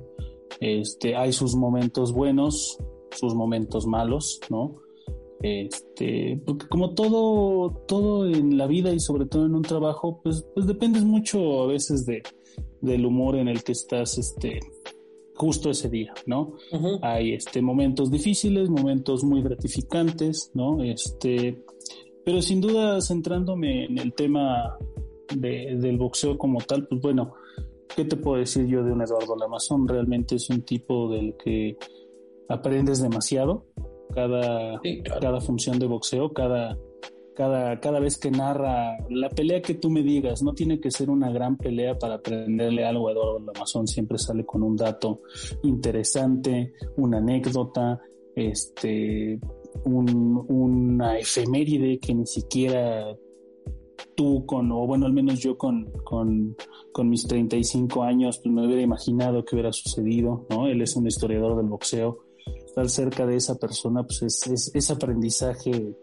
[0.60, 2.78] Este, hay sus momentos buenos,
[3.10, 4.76] sus momentos malos, ¿no?
[5.46, 10.42] Este, porque como todo, todo en la vida y sobre todo en un trabajo, pues,
[10.54, 12.22] pues dependes mucho a veces de,
[12.80, 14.58] del humor en el que estás, este,
[15.34, 16.54] justo ese día, ¿no?
[17.02, 20.82] Hay este momentos difíciles, momentos muy gratificantes, ¿no?
[20.82, 21.62] Este,
[22.24, 24.78] pero sin duda centrándome en el tema
[25.36, 27.34] de- del boxeo como tal, pues bueno,
[27.94, 29.86] ¿qué te puedo decir yo de un Eduardo Lamazón?
[29.86, 31.76] Realmente es un tipo del que
[32.48, 33.66] aprendes demasiado
[34.14, 35.20] cada, Sí, claro.
[35.20, 36.78] cada función de boxeo, cada,
[37.34, 41.10] cada, cada vez que narra la pelea que tú me digas, no tiene que ser
[41.10, 45.20] una gran pelea para aprenderle algo a Eduardo Lamazón, siempre sale con un dato
[45.64, 48.00] interesante, una anécdota,
[48.34, 49.38] este,
[49.84, 53.14] un- una efeméride que ni siquiera
[54.14, 56.56] tú con, o bueno, al menos yo con, con,
[56.92, 60.66] con mis 35 años, pues me hubiera imaginado que hubiera sucedido, ¿no?
[60.68, 62.23] Él es un historiador del boxeo.
[62.74, 65.94] Estar cerca de esa persona, pues es, es, es aprendizaje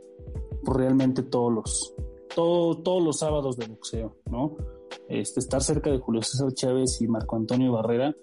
[0.63, 1.93] por realmente todos los,
[2.33, 4.55] todo- todos los sábados de boxeo, ¿no?
[5.09, 8.15] Este, estar cerca de Julio César Chávez y Marco Antonio Barrera,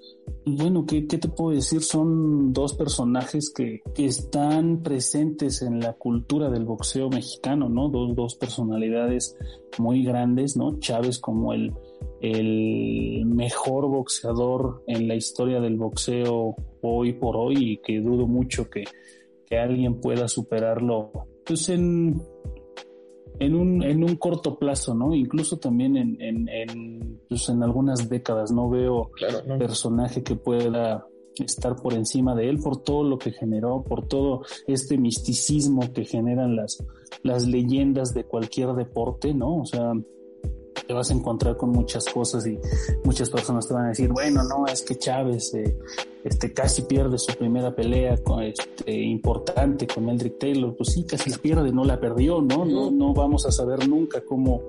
[0.45, 1.83] pues bueno, ¿qué, qué te puedo decir?
[1.83, 7.91] Son dos personajes que, que están presentes en la cultura del boxeo mexicano, ¿no?
[7.91, 9.37] Dos, dos personalidades
[9.79, 10.79] muy grandes, ¿no?
[10.79, 11.75] Chávez como el,
[12.21, 18.69] el mejor boxeador en la historia del boxeo hoy por hoy y que dudo mucho
[18.69, 18.85] que,
[19.47, 21.13] que alguien pueda superarlo
[21.45, 22.21] pues en,
[23.39, 25.15] en, un, en un corto plazo, ¿no?
[25.15, 29.11] Incluso también en, en, en, pues en algunas décadas no veo
[29.59, 31.07] personaje que pueda
[31.39, 36.05] estar por encima de él por todo lo que generó, por todo este misticismo que
[36.05, 36.85] generan las,
[37.23, 39.59] las leyendas de cualquier deporte, ¿no?
[39.59, 39.93] O sea,
[40.89, 42.59] te vas a encontrar con muchas cosas y
[43.05, 45.77] muchas personas te van a decir, bueno, no, es que Chávez eh,
[46.25, 50.75] este, casi pierde su primera pelea con, este, importante con Eldrick Taylor.
[50.75, 52.65] Pues sí, casi la pierde, no la perdió, ¿no?
[52.65, 54.63] No, no vamos a saber nunca cómo,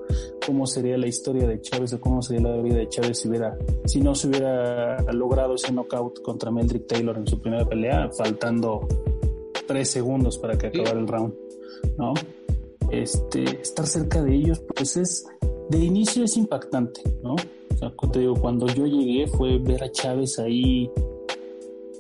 [0.46, 3.58] cómo sería la historia de Chávez o cómo sería la vida de Chávez si, hubiera,
[3.86, 8.86] si no se hubiera logrado ese knockout contra Meldrick Taylor en su primera pelea, faltando
[9.66, 11.34] tres segundos para que acabara el round,
[11.98, 12.14] ¿no?
[12.92, 15.26] Este, estar cerca de ellos, pues es,
[15.70, 17.36] de inicio es impactante, ¿no?
[17.36, 20.90] O sea, te digo, cuando yo llegué fue ver a Chávez ahí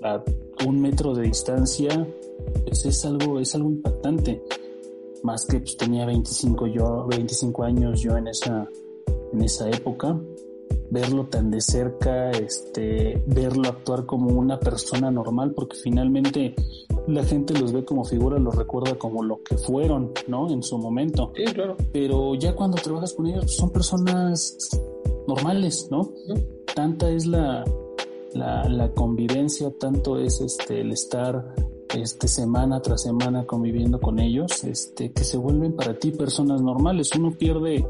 [0.02, 0.22] a
[0.68, 2.08] un metro de distancia,
[2.66, 4.42] pues es algo, es algo impactante.
[5.24, 8.68] Más que pues, tenía 25 yo, 25 años yo en esa,
[9.32, 10.20] en esa época,
[10.92, 16.56] verlo tan de cerca, este, verlo actuar como una persona normal, porque finalmente
[17.08, 20.50] la gente los ve como figura, los recuerda como lo que fueron, ¿no?
[20.50, 21.32] En su momento.
[21.36, 21.76] Sí, claro.
[21.92, 24.58] Pero ya cuando trabajas con ellos, son personas
[25.28, 26.12] normales, ¿no?
[26.74, 27.64] Tanta es la,
[28.34, 31.54] la, la, convivencia, tanto es este, el estar
[31.96, 37.12] este, semana tras semana conviviendo con ellos, este, que se vuelven para ti personas normales.
[37.18, 37.86] Uno pierde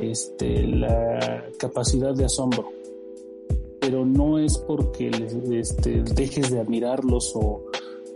[0.00, 2.70] este, la capacidad de asombro,
[3.80, 7.64] pero no es porque les, este, dejes de admirarlos o,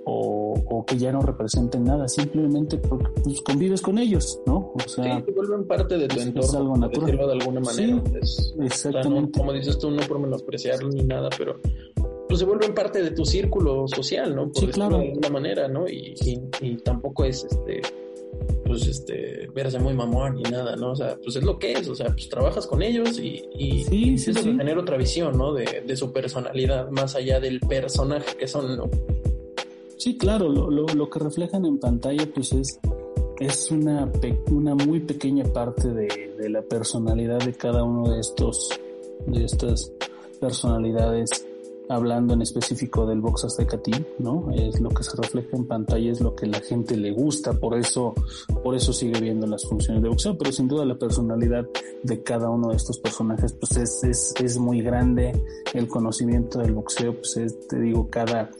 [0.04, 4.72] o, que ya no representen nada, simplemente porque pues, convives con ellos, ¿no?
[4.74, 7.16] O sea, sí, vuelven parte de tu entorno, es algo natural.
[7.16, 8.02] de alguna manera.
[8.22, 9.38] Sí, exactamente.
[9.38, 11.60] como dices tú, no por menospreciarlo ni nada, pero
[12.28, 14.50] pues se vuelven parte de tu círculo social, ¿no?
[14.50, 14.98] Por sí, claro.
[14.98, 15.88] de alguna manera, ¿no?
[15.88, 17.82] Y, y, y, tampoco es este
[18.72, 20.92] pues este verse muy mamón ni nada, ¿no?
[20.92, 23.84] O sea, pues es lo que es, o sea, pues trabajas con ellos y, y,
[23.84, 24.56] sí, sí, sí.
[24.56, 25.52] tener otra visión, ¿no?
[25.52, 28.90] De, de, su personalidad, más allá del personaje que son, ¿no?
[29.98, 32.80] Sí, claro, lo, lo, lo que reflejan en pantalla pues es,
[33.40, 34.10] es una,
[34.50, 38.70] una muy pequeña parte de, de, la personalidad de cada uno de estos,
[39.26, 39.92] de estas
[40.40, 41.46] personalidades,
[41.94, 43.80] hablando en específico del box azteca
[44.18, 44.50] ¿no?
[44.52, 47.78] Es lo que se refleja en pantalla, es lo que la gente le gusta, por
[47.78, 48.14] eso,
[48.62, 51.66] por eso sigue viendo las funciones de boxeo, pero sin duda la personalidad
[52.02, 55.32] de cada uno de estos personajes pues es, es, es muy grande,
[55.74, 58.50] el conocimiento del boxeo pues es, te digo, cada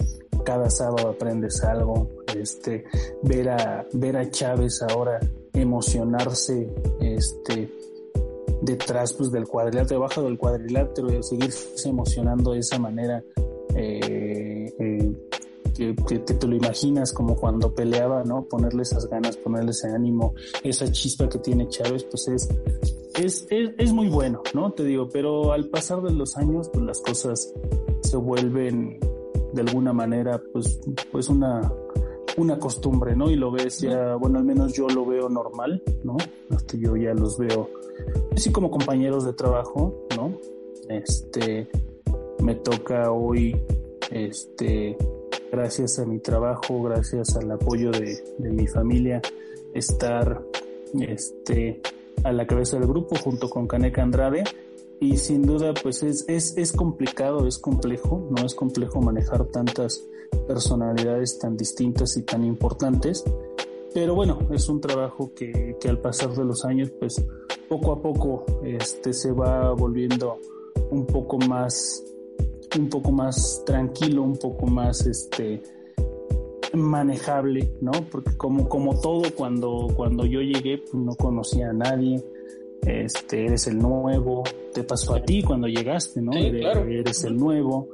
[0.44, 2.84] cada sábado aprendes algo, este,
[3.22, 5.20] ver a, ver a Chávez ahora
[5.52, 7.70] emocionarse, este,
[8.62, 13.22] detrás pues del cuadrilátero, debajo del cuadrilátero seguirse emocionando de esa manera,
[13.74, 15.12] eh, eh,
[15.74, 18.44] que, que, te lo imaginas como cuando peleaba, ¿no?
[18.44, 22.48] Ponerle esas ganas, ponerle ese ánimo, esa chispa que tiene Chávez, pues es,
[23.16, 24.72] es, es, es muy bueno, ¿no?
[24.72, 27.52] Te digo, pero al pasar de los años, pues las cosas
[28.02, 29.00] se vuelven
[29.52, 31.72] de alguna manera pues, pues una,
[32.36, 33.30] una costumbre, ¿no?
[33.30, 36.16] Y lo ves ya, bueno, al menos yo lo veo normal, ¿no?
[36.50, 37.68] Hasta yo ya los veo
[38.34, 40.32] así como compañeros de trabajo, ¿no?
[40.88, 41.68] Este,
[42.42, 43.56] me toca hoy,
[44.10, 44.96] este,
[45.50, 49.20] gracias a mi trabajo, gracias al apoyo de, de mi familia,
[49.74, 50.42] estar,
[51.00, 51.80] este,
[52.24, 54.44] a la cabeza del grupo junto con Caneca Andrade
[55.02, 60.08] y sin duda pues es, es, es complicado, es complejo, no es complejo manejar tantas
[60.46, 63.24] personalidades tan distintas y tan importantes,
[63.92, 67.20] pero bueno, es un trabajo que, que al pasar de los años pues
[67.68, 70.38] poco a poco este, se va volviendo
[70.92, 72.04] un poco más
[72.78, 75.62] un poco más tranquilo, un poco más este
[76.74, 77.90] manejable, ¿no?
[78.08, 82.24] Porque como, como todo cuando, cuando yo llegué pues, no conocía a nadie,
[82.86, 84.42] este, eres el nuevo,
[84.72, 86.32] te pasó a ti cuando llegaste, ¿no?
[86.32, 86.84] Sí, eres, claro.
[86.84, 87.88] eres, el nuevo,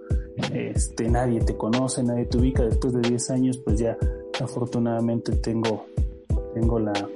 [0.53, 3.97] este, nadie te conoce, nadie te ubica, después de 10 años, pues ya
[4.41, 5.87] afortunadamente tengo,
[6.55, 7.09] tengo la,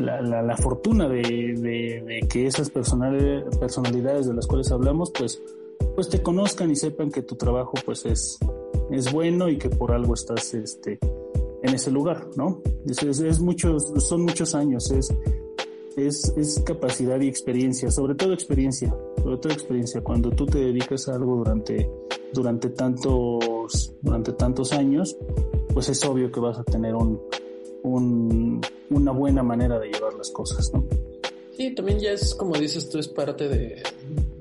[0.00, 5.10] la, la, la fortuna de, de, de, que esas personalidades, personalidades de las cuales hablamos,
[5.10, 5.42] pues,
[5.94, 8.38] pues te conozcan y sepan que tu trabajo pues es,
[8.90, 10.98] es bueno y que por algo estás este,
[11.62, 12.62] en ese lugar, ¿no?
[12.86, 15.12] Es, es, es muchos, son muchos años, es,
[15.96, 20.00] es, es, capacidad y experiencia, sobre todo experiencia, sobre todo experiencia.
[20.02, 21.90] Cuando tú te dedicas a algo durante,
[22.32, 25.16] durante tantos, durante tantos años,
[25.72, 27.20] pues es obvio que vas a tener un,
[27.82, 30.84] un, una buena manera de llevar las cosas, ¿no?
[31.56, 33.82] Sí, también ya es como dices tú, es parte de,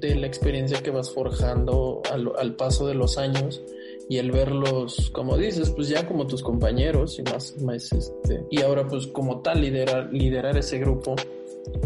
[0.01, 3.62] de la experiencia que vas forjando al, al, paso de los años
[4.10, 8.62] y el verlos, como dices, pues ya como tus compañeros y más, más este, y
[8.62, 11.16] ahora pues como tal liderar, liderar ese grupo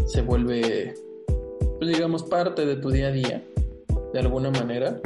[0.06, 0.94] se vuelve,
[1.78, 3.44] pues digamos, parte de tu día a día,
[4.12, 5.00] de alguna manera.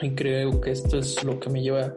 [0.00, 1.94] Y creo que esto es lo que me lleva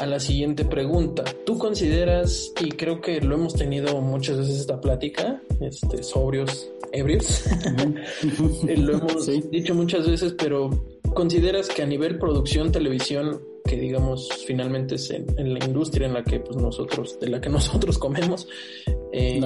[0.00, 1.24] a la siguiente pregunta.
[1.44, 7.44] ¿Tú consideras, y creo que lo hemos tenido muchas veces esta plática, este, sobrios, ebrios,
[8.64, 10.70] lo hemos dicho muchas veces, pero
[11.14, 16.24] ¿consideras que a nivel producción, televisión, que digamos finalmente es en, la industria en la
[16.24, 18.48] que pues nosotros, de la que nosotros comemos,
[19.12, 19.40] eh,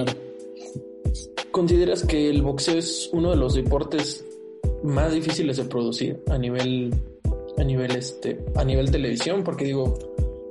[1.55, 4.25] ¿consideras que el boxeo es uno de los deportes
[4.83, 6.93] más difíciles de producir a nivel
[7.57, 9.97] a nivel este a nivel televisión porque digo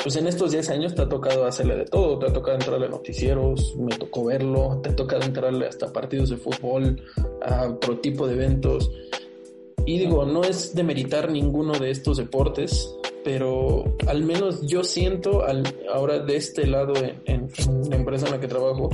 [0.02, 2.86] pues en estos 10 años te ha tocado hacerle de todo, te ha tocado entrarle
[2.86, 7.02] a noticieros, me tocó verlo, te ha tocado entrarle hasta partidos de fútbol,
[7.42, 8.90] a otro tipo de eventos.
[9.86, 12.94] Y digo, no es demeritar ninguno de estos deportes,
[13.24, 17.48] pero al menos yo siento al, ahora de este lado en, en,
[17.88, 18.90] la empresa en la que trabajo,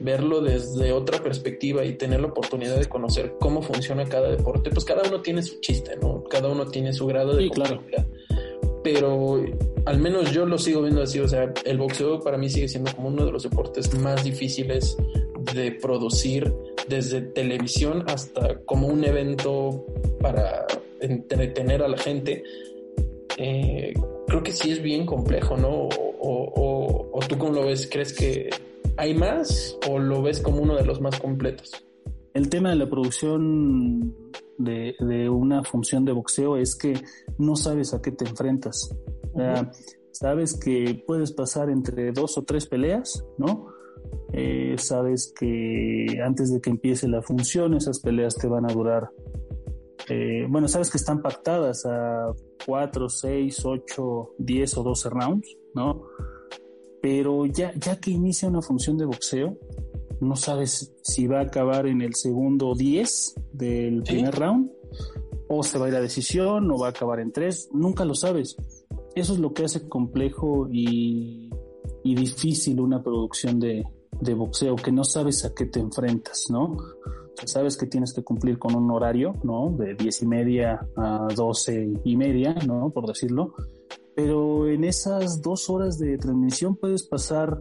[0.00, 4.84] verlo desde otra perspectiva y tener la oportunidad de conocer cómo funciona cada deporte, pues
[4.84, 6.24] cada uno tiene su chiste, ¿no?
[6.24, 7.82] Cada uno tiene su grado de sí, claro
[8.82, 9.44] pero
[9.84, 12.92] al menos yo lo sigo viendo así, o sea, el boxeo para mí sigue siendo
[12.94, 14.96] como uno de los deportes más difíciles
[15.54, 16.52] de producir
[16.88, 19.84] desde televisión hasta como un evento
[20.20, 20.66] para
[21.00, 22.42] entretener a la gente.
[23.36, 23.94] Eh,
[24.26, 25.68] creo que sí es bien complejo, ¿no?
[25.68, 28.50] O, o, tú cómo lo ves, ¿crees que
[29.00, 31.72] hay más o lo ves como uno de los más completos?
[32.34, 34.14] El tema de la producción
[34.58, 34.94] de,
[35.30, 36.92] una función de boxeo es que
[37.38, 38.94] no sabes a qué te enfrentas.
[40.12, 43.68] sabes que puedes pasar entre dos o tres peleas, ¿no?
[44.34, 49.08] Eh, sabes que antes de que empiece la función, esas peleas te van a durar.
[50.10, 52.34] Eh, bueno, sabes que están pactadas a
[52.66, 56.02] cuatro, seis, ocho, diez o doce rounds, ¿no?
[57.00, 59.56] Pero ya, ya que inicia una función de boxeo,
[60.20, 64.70] no sabes si va a acabar en el segundo 10 del primer round,
[65.48, 68.14] o se va a ir a decisión, o va a acabar en 3, nunca lo
[68.14, 68.56] sabes.
[69.14, 71.50] Eso es lo que hace complejo y,
[72.04, 73.84] difícil una producción de,
[74.34, 76.76] boxeo, que no sabes a qué te enfrentas, ¿no?
[77.46, 79.70] sabes que tienes que cumplir con un horario, ¿no?
[79.70, 82.90] De 10 y media a 12 y media, ¿no?
[82.90, 83.54] Por decirlo.
[84.14, 87.60] Pero en esas dos horas de transmisión puedes pasar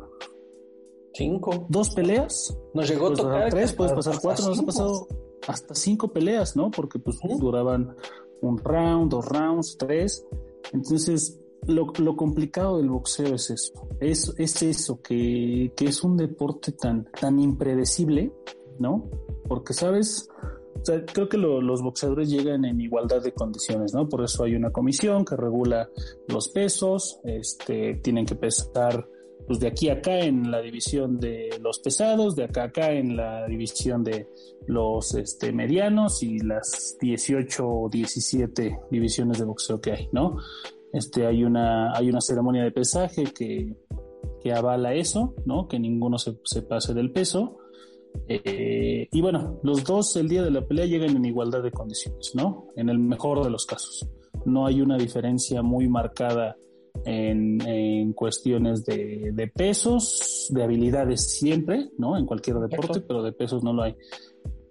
[1.13, 1.65] Cinco.
[1.69, 2.57] Dos peleas.
[2.73, 3.49] Nos llegó a tocar.
[3.49, 4.45] Tres, puedes pasar cuatro.
[4.47, 5.07] Nos ha pasado
[5.47, 6.71] hasta cinco peleas, ¿no?
[6.71, 7.95] Porque pues duraban
[8.41, 10.25] un round, dos rounds, tres.
[10.71, 13.73] Entonces, lo, lo complicado del boxeo es eso.
[13.99, 18.31] Es, es eso, que, que es un deporte tan, tan impredecible,
[18.77, 19.09] ¿no?
[19.47, 20.29] Porque, ¿sabes?
[20.81, 24.07] O sea, creo que lo, los boxeadores llegan en igualdad de condiciones, ¿no?
[24.07, 25.89] Por eso hay una comisión que regula
[26.27, 29.07] los pesos, este, tienen que pesar
[29.47, 32.91] pues de aquí a acá en la división de los pesados, de acá a acá
[32.91, 34.29] en la división de
[34.67, 40.37] los este, medianos y las 18 o 17 divisiones de boxeo que hay, ¿no?
[40.93, 43.75] Este, hay una, hay una ceremonia de pesaje que,
[44.41, 45.67] que avala eso, ¿no?
[45.67, 47.58] Que ninguno se pase del peso.
[48.27, 52.31] Eh, y bueno, los dos el día de la pelea llegan en igualdad de condiciones,
[52.35, 52.67] ¿no?
[52.75, 54.07] En el mejor de los casos.
[54.45, 56.55] No hay una diferencia muy marcada
[57.05, 62.17] en, cuestiones de, pesos, de habilidades siempre, ¿no?
[62.17, 63.95] En cualquier deporte, pero de pesos no lo hay.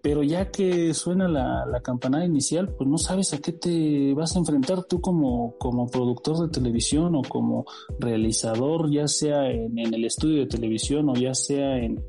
[0.03, 4.37] Pero ya que suena la, la, campanada inicial, pues no sabes a qué te vas
[4.37, 7.65] a enfrentar tú como, como productor de televisión o como
[7.99, 12.05] realizador, ya sea en, el estudio de televisión o ya sea en,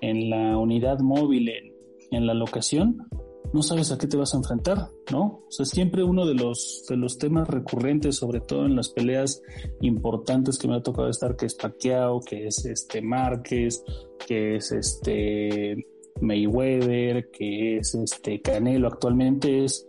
[0.00, 1.72] en la unidad móvil, en,
[2.10, 3.06] en la locación
[3.52, 5.44] no sabes a qué te vas a enfrentar, ¿no?
[5.46, 9.42] O sea, siempre uno de los, de los temas recurrentes, sobre todo en las peleas
[9.80, 13.82] importantes que me ha tocado estar, que es Pacquiao, que es este Márquez,
[14.26, 15.86] que es este
[16.20, 19.86] Mayweather, que es este Canelo actualmente, es,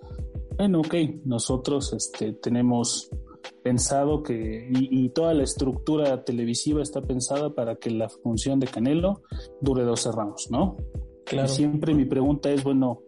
[0.58, 3.10] bueno, ok, nosotros este, tenemos
[3.64, 9.22] pensado que, y, toda la estructura televisiva está pensada para que la función de Canelo
[9.62, 10.78] dure 12 rounds, ¿no?
[11.26, 11.52] Claro.
[11.52, 13.02] Y siempre mi pregunta es, bueno,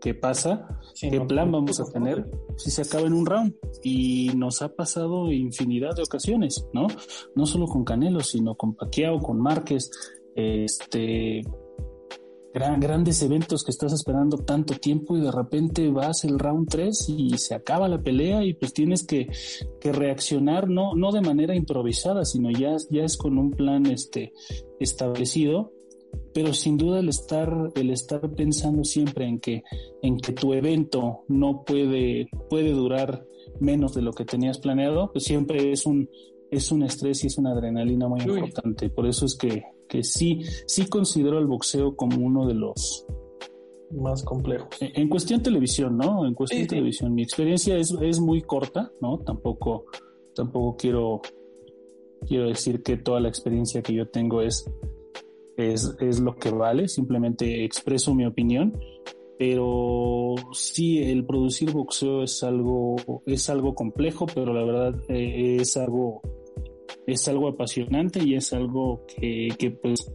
[0.00, 2.26] qué pasa, qué plan vamos a tener
[2.56, 3.54] si se acaba en un round.
[3.82, 6.86] Y nos ha pasado infinidad de ocasiones, ¿no?
[7.34, 9.90] No solo con Canelo, sino con Pacquiao, con Márquez,
[10.34, 11.42] este
[12.52, 17.08] gran, grandes eventos que estás esperando tanto tiempo y de repente vas el round 3
[17.08, 19.28] y se acaba la pelea y pues tienes que,
[19.80, 24.32] que reaccionar no, no de manera improvisada, sino ya, ya es con un plan este
[24.80, 25.72] establecido
[26.32, 29.64] pero sin duda el estar, el estar pensando siempre en que,
[30.02, 33.26] en que tu evento no puede, puede durar
[33.60, 36.08] menos de lo que tenías planeado, pues siempre es un,
[36.50, 38.90] es un estrés y es una adrenalina muy importante.
[38.90, 43.06] Por eso es que, que sí, sí considero el boxeo como uno de los
[43.90, 44.68] más complejos.
[44.80, 46.26] En, cuestión televisión, ¿no?
[46.26, 49.18] En cuestión televisión, mi experiencia es, es muy corta, ¿no?
[49.18, 49.86] Tampoco,
[50.34, 51.22] tampoco quiero,
[52.26, 54.70] quiero decir que toda la experiencia que yo tengo es,
[55.56, 58.78] es, es lo que vale, simplemente expreso mi opinión
[59.38, 65.76] pero sí el producir boxeo es algo es algo complejo pero la verdad eh, es
[65.76, 66.20] algo
[67.08, 70.12] es algo apasionante y es algo que, que pues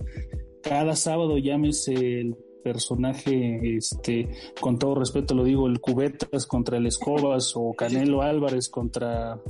[0.61, 4.29] cada sábado llámese el personaje, este,
[4.61, 9.41] con todo respeto lo digo, el Cubetas contra el Escobas o Canelo Álvarez contra,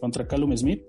[0.00, 0.26] contra
[0.56, 0.82] Smith,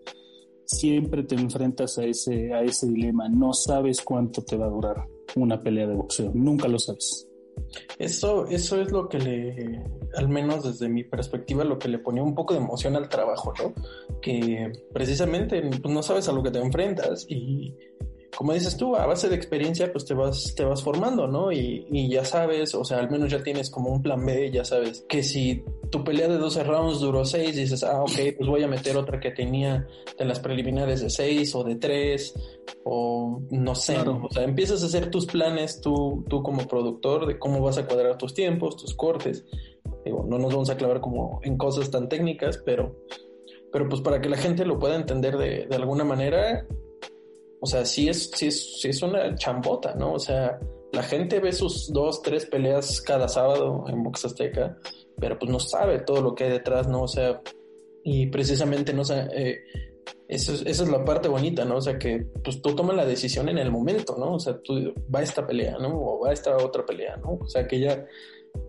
[0.64, 3.28] siempre te enfrentas a ese, a ese dilema.
[3.28, 7.28] No sabes cuánto te va a durar una pelea de boxeo, nunca lo sabes.
[7.98, 9.84] Eso, eso es lo que le,
[10.16, 13.54] al menos desde mi perspectiva, lo que le ponía un poco de emoción al trabajo,
[13.60, 13.74] ¿no?
[14.22, 17.76] Que precisamente pues, no sabes a lo que te enfrentas y,
[18.36, 21.52] como dices tú, a base de experiencia, pues te vas, te vas formando, ¿no?
[21.52, 24.64] Y, y, ya sabes, o sea, al menos ya tienes como un plan B, ya
[24.64, 28.64] sabes que si tu pelea de 12 rounds duró 6, dices, ah, ok, pues voy
[28.64, 29.86] a meter otra que tenía
[30.18, 32.34] de las preliminares de 6 o de 3,
[32.86, 37.38] o no sé, o sea, empiezas a hacer tus planes tú, tú como productor de
[37.38, 39.46] cómo vas a cuadrar tus tiempos, tus cortes.
[40.06, 42.96] Digo, no nos vamos a clavar como en cosas tan técnicas, pero,
[43.72, 46.66] pero pues para que la gente lo pueda entender de, de alguna manera,
[47.62, 50.14] o sea, sí es, sí es, sí es una chambota, ¿no?
[50.14, 50.60] O sea,
[50.92, 54.78] la gente ve sus dos, tres peleas cada sábado en Box Azteca,
[55.20, 57.04] pero pues no sabe todo lo que hay detrás, ¿no?
[57.04, 57.40] O sea,
[58.04, 59.04] y precisamente, ¿no?
[59.04, 59.60] O sea, eh,
[60.28, 61.78] eso, esa es la parte bonita, ¿no?
[61.78, 64.34] O sea, que pues tú tomas la decisión en el momento, ¿no?
[64.34, 65.90] O sea, tú va esta pelea, ¿no?
[65.90, 67.38] O va esta otra pelea, ¿no?
[67.42, 68.08] O sea, que ya,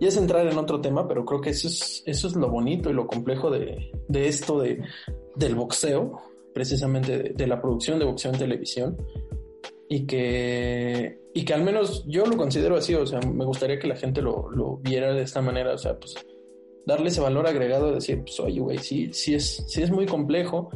[0.01, 2.91] ya es entrar en otro tema, pero creo que eso es, eso es lo bonito
[2.91, 4.83] y lo complejo de, de esto de,
[5.35, 6.21] del boxeo,
[6.55, 8.97] precisamente de, la producción de boxeo en televisión
[9.89, 13.89] y que, y que al menos yo lo considero así, o sea, me gustaría que
[13.89, 16.15] la gente lo, lo viera de esta manera, o sea, pues
[16.87, 20.07] darle ese valor agregado de decir, pues oye, güey, sí, sí, es, sí es muy
[20.07, 20.71] complejo,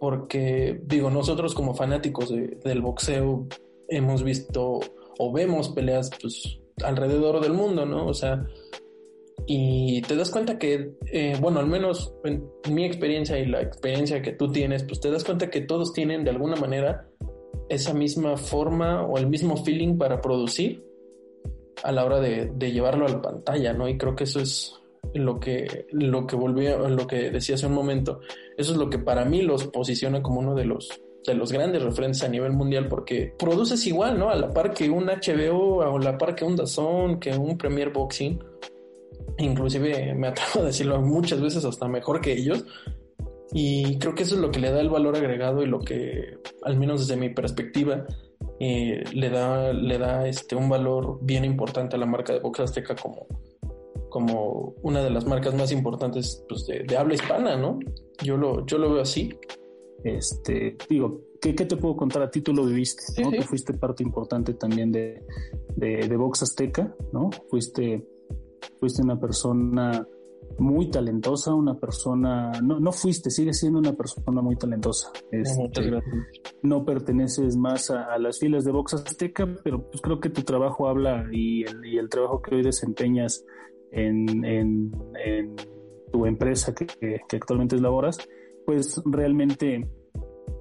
[0.00, 3.46] porque digo, nosotros como fanáticos del boxeo
[3.88, 4.80] hemos visto
[5.18, 8.06] o vemos peleas pues alrededor del mundo, ¿no?
[8.06, 8.46] O sea,
[9.46, 14.22] y te das cuenta que, eh, bueno, al menos en mi experiencia y la experiencia
[14.22, 17.08] que tú tienes, pues te das cuenta que todos tienen de alguna manera
[17.68, 20.84] esa misma forma o el mismo feeling para producir
[21.82, 23.88] a la hora de, llevarlo a la pantalla, ¿no?
[23.88, 24.80] Y creo que eso es
[25.12, 28.20] lo que, lo que volvió, lo que decía hace un momento,
[28.56, 30.88] eso es lo que para mí los posiciona como uno de los
[31.26, 34.28] de los grandes referentes a nivel mundial porque produces igual, ¿no?
[34.28, 37.90] A la par que un HBO, a la par que un Dazón, que un Premier
[37.90, 38.38] Boxing
[39.38, 42.64] inclusive me atrevo a decirlo muchas veces hasta mejor que ellos.
[43.52, 46.38] Y creo que eso es lo que le da el valor agregado y lo que,
[46.62, 48.04] al menos desde mi perspectiva,
[48.58, 52.60] eh, le da, le da este, un valor bien importante a la marca de Box
[52.60, 53.26] Azteca como,
[54.10, 57.78] como una de las marcas más importantes pues, de, habla hispana, ¿no?
[58.22, 59.30] Yo lo, yo lo veo así.
[60.02, 62.22] Este, digo, ¿qué, qué te puedo contar?
[62.22, 63.30] A ti tú lo viviste, ¿no?
[63.42, 65.22] fuiste parte importante también de,
[65.76, 67.30] de, de Box Azteca, ¿no?
[67.48, 68.04] Fuiste
[68.78, 70.06] fuiste una persona
[70.58, 75.10] muy talentosa, una persona, no, no fuiste, sigues siendo una persona muy talentosa.
[75.30, 76.00] Este,
[76.62, 80.88] no perteneces más a, las filas de Box Azteca, pero pues creo que tu trabajo
[80.88, 83.44] habla y el, y el trabajo que hoy desempeñas
[83.90, 84.92] en, en,
[86.12, 88.18] tu empresa que, que, actualmente laboras,
[88.64, 89.88] pues realmente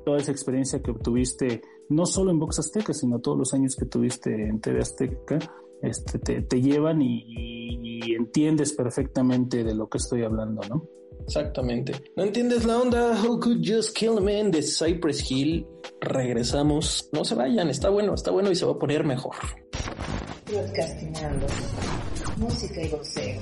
[0.03, 3.85] toda esa experiencia que obtuviste, no solo en Box Azteca, sino todos los años que
[3.85, 5.37] tuviste en TV Azteca,
[5.83, 10.87] este, te, llevan y, entiendes perfectamente de lo que estoy hablando, ¿no?
[11.25, 11.93] Exactamente.
[12.15, 13.21] ¿No entiendes la onda?
[13.21, 15.67] Who could just kill a man de Cypress Hill?
[16.01, 17.09] Regresamos.
[17.11, 19.35] No se vayan, está bueno, está bueno y se va a poner mejor.
[20.45, 21.47] Podcastinando.
[22.37, 23.41] Música y boxeo.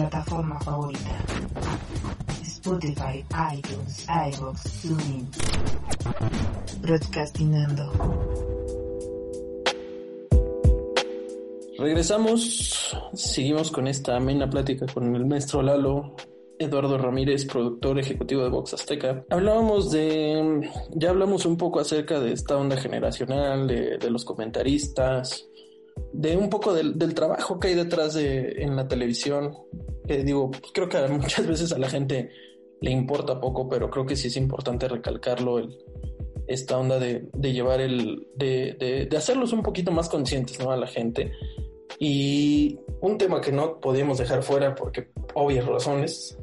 [0.00, 1.14] plataforma favorita.
[2.42, 5.28] Spotify, iTunes, iVoox, TuneIn.
[6.80, 7.92] Broadcastingando.
[11.78, 16.14] Regresamos, seguimos con esta amena plática con el maestro Lalo,
[16.58, 19.24] Eduardo Ramírez, productor ejecutivo de Vox Azteca.
[19.30, 25.46] Hablábamos de, ya hablamos un poco acerca de esta onda generacional, de los comentaristas,
[26.12, 29.56] de un poco del, del, trabajo que hay detrás de en la televisión.
[30.06, 32.30] Que digo, pues creo que muchas veces a la gente
[32.80, 35.78] le importa poco, pero creo que sí es importante recalcarlo, el,
[36.46, 40.72] esta onda de, de llevar el, de, de, de, hacerlos un poquito más conscientes ¿no?
[40.72, 41.32] a la gente.
[41.98, 46.38] Y un tema que no podíamos dejar fuera porque obvias razones,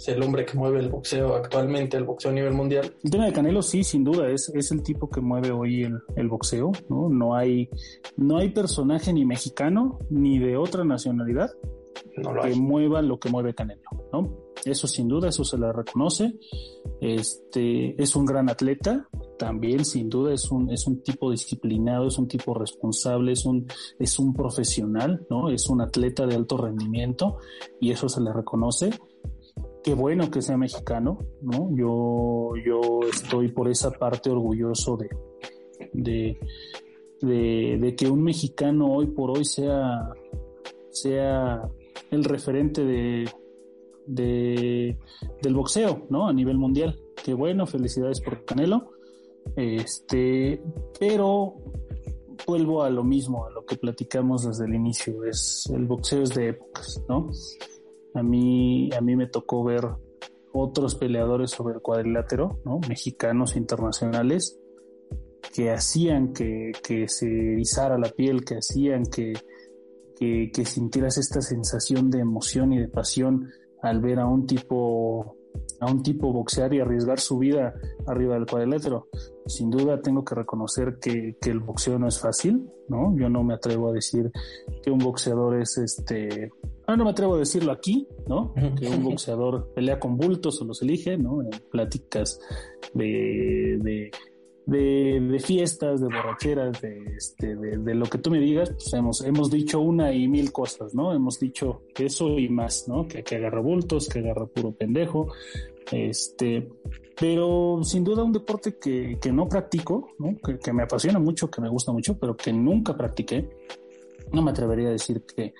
[0.00, 2.94] es el hombre que mueve el boxeo actualmente, el boxeo a nivel mundial.
[3.04, 6.00] El tema de Canelo sí, sin duda, es, es el tipo que mueve hoy el,
[6.16, 7.10] el boxeo, ¿no?
[7.10, 7.68] No hay,
[8.16, 11.50] no hay personaje ni mexicano ni de otra nacionalidad
[12.16, 12.58] no lo que hay.
[12.58, 14.36] mueva lo que mueve Canelo, ¿no?
[14.64, 16.34] Eso sin duda, eso se le reconoce.
[17.00, 22.18] Este, es un gran atleta, también sin duda es un, es un tipo disciplinado, es
[22.18, 23.66] un tipo responsable, es un,
[23.98, 25.50] es un profesional, ¿no?
[25.50, 27.38] Es un atleta de alto rendimiento
[27.80, 28.90] y eso se le reconoce.
[29.82, 31.70] Qué bueno que sea mexicano, ¿no?
[31.74, 35.08] Yo, yo estoy por esa parte orgulloso de,
[35.92, 36.38] de,
[37.22, 40.12] de, que un mexicano hoy por hoy sea,
[40.90, 41.62] sea
[42.10, 43.30] el referente de,
[44.06, 44.98] de,
[45.42, 46.28] del boxeo, ¿no?
[46.28, 47.00] A nivel mundial.
[47.24, 48.92] Qué bueno, felicidades por Canelo.
[49.56, 50.62] Este,
[50.98, 51.54] pero
[52.46, 56.34] vuelvo a lo mismo, a lo que platicamos desde el inicio, es el boxeo es
[56.34, 57.30] de épocas, ¿no?
[58.14, 59.86] A mí, a mí me tocó ver
[60.52, 62.80] otros peleadores sobre el cuadrilátero, ¿no?
[62.88, 64.58] Mexicanos internacionales
[65.54, 69.32] que hacían que, que se erizara la piel, que hacían que,
[70.18, 73.50] que, que sintieras esta sensación de emoción y de pasión
[73.82, 75.36] al ver a un tipo
[75.80, 77.74] a un tipo boxear y arriesgar su vida
[78.06, 79.08] arriba del cuadrilátero.
[79.46, 83.16] Sin duda tengo que reconocer que, que, el boxeo no es fácil, ¿no?
[83.16, 84.30] Yo no me atrevo a decir
[84.82, 86.52] que un boxeador es este...
[86.86, 88.52] Ah, no me atrevo a decirlo aquí, ¿no?
[88.78, 91.40] Que un boxeador pelea con bultos o los elige, ¿no?
[91.40, 92.40] En pláticas
[92.92, 94.10] de, de
[94.70, 99.20] de, fiestas, de borracheras, de, este, de, de, lo que tú me digas, pues hemos,
[99.22, 101.12] hemos dicho una y mil cosas, ¿no?
[101.12, 103.06] Hemos dicho eso y más, ¿no?
[103.08, 105.32] Que, que agarra bultos, que agarra puro pendejo,
[105.90, 106.68] este,
[107.18, 110.36] pero sin duda un deporte que, que no practico, ¿no?
[110.36, 113.48] Que, que, me apasiona mucho, que me gusta mucho, pero que nunca practiqué.
[114.32, 115.52] No me atrevería a decir que,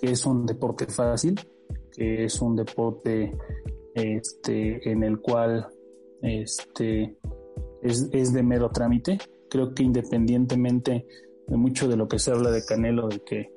[0.00, 1.34] que es un deporte fácil,
[1.90, 3.36] que es un deporte
[3.94, 5.66] este, en el cual
[6.22, 7.16] este,
[7.86, 9.18] es, es, de mero trámite.
[9.48, 11.06] Creo que independientemente
[11.46, 13.52] de mucho de lo que se habla de Canelo, de que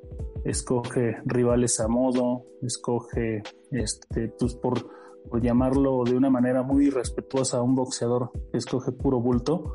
[0.45, 4.89] escoge rivales a modo, escoge, este, pues por,
[5.29, 9.73] por llamarlo de una manera muy respetuosa a un boxeador, escoge puro bulto,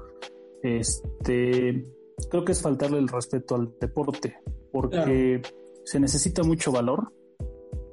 [0.63, 1.85] este,
[2.31, 4.39] creo que es faltarle el respeto al deporte,
[4.73, 5.57] porque claro.
[5.85, 7.13] se necesita mucho valor.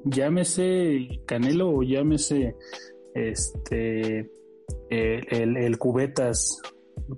[0.03, 2.55] Llámese Canelo o llámese
[3.14, 4.32] este
[4.92, 6.62] el, el, el, cubetas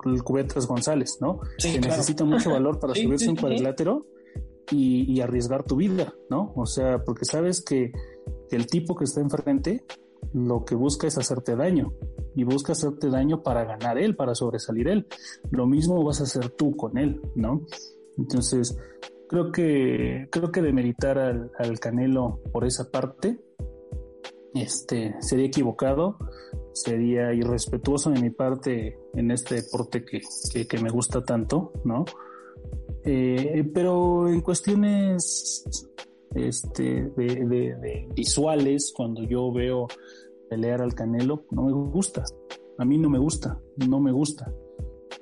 [0.05, 1.41] el cubetas González, ¿no?
[1.57, 1.95] Sí, que claro.
[1.95, 4.05] necesita mucho valor para sí, subirse sí, un cuadrilátero
[4.71, 6.53] y, y, arriesgar tu vida, ¿no?
[6.55, 7.91] O sea, porque sabes que,
[8.49, 9.83] que, el tipo que está enfrente
[10.33, 11.93] lo que busca es hacerte daño
[12.35, 15.07] y busca hacerte daño para ganar él, para sobresalir él.
[15.51, 17.65] Lo mismo vas a hacer tú con él, ¿no?
[18.17, 18.77] Entonces,
[19.27, 23.39] creo que creo que demeritar al, al Canelo por esa parte
[24.53, 26.17] este, sería equivocado,
[26.73, 30.21] sería irrespetuoso de mi parte en este deporte que,
[30.65, 32.05] que, me gusta tanto, ¿no?
[33.05, 35.65] Eh, pero en cuestiones
[36.35, 39.87] este, de, visuales, cuando yo veo
[40.49, 42.23] pelear al Canelo, no me gusta.
[42.77, 44.51] A mí no me gusta, no me gusta.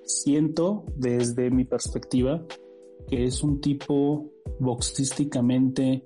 [0.04, 2.45] Siento desde mi perspectiva
[3.08, 6.04] que es un tipo boxísticamente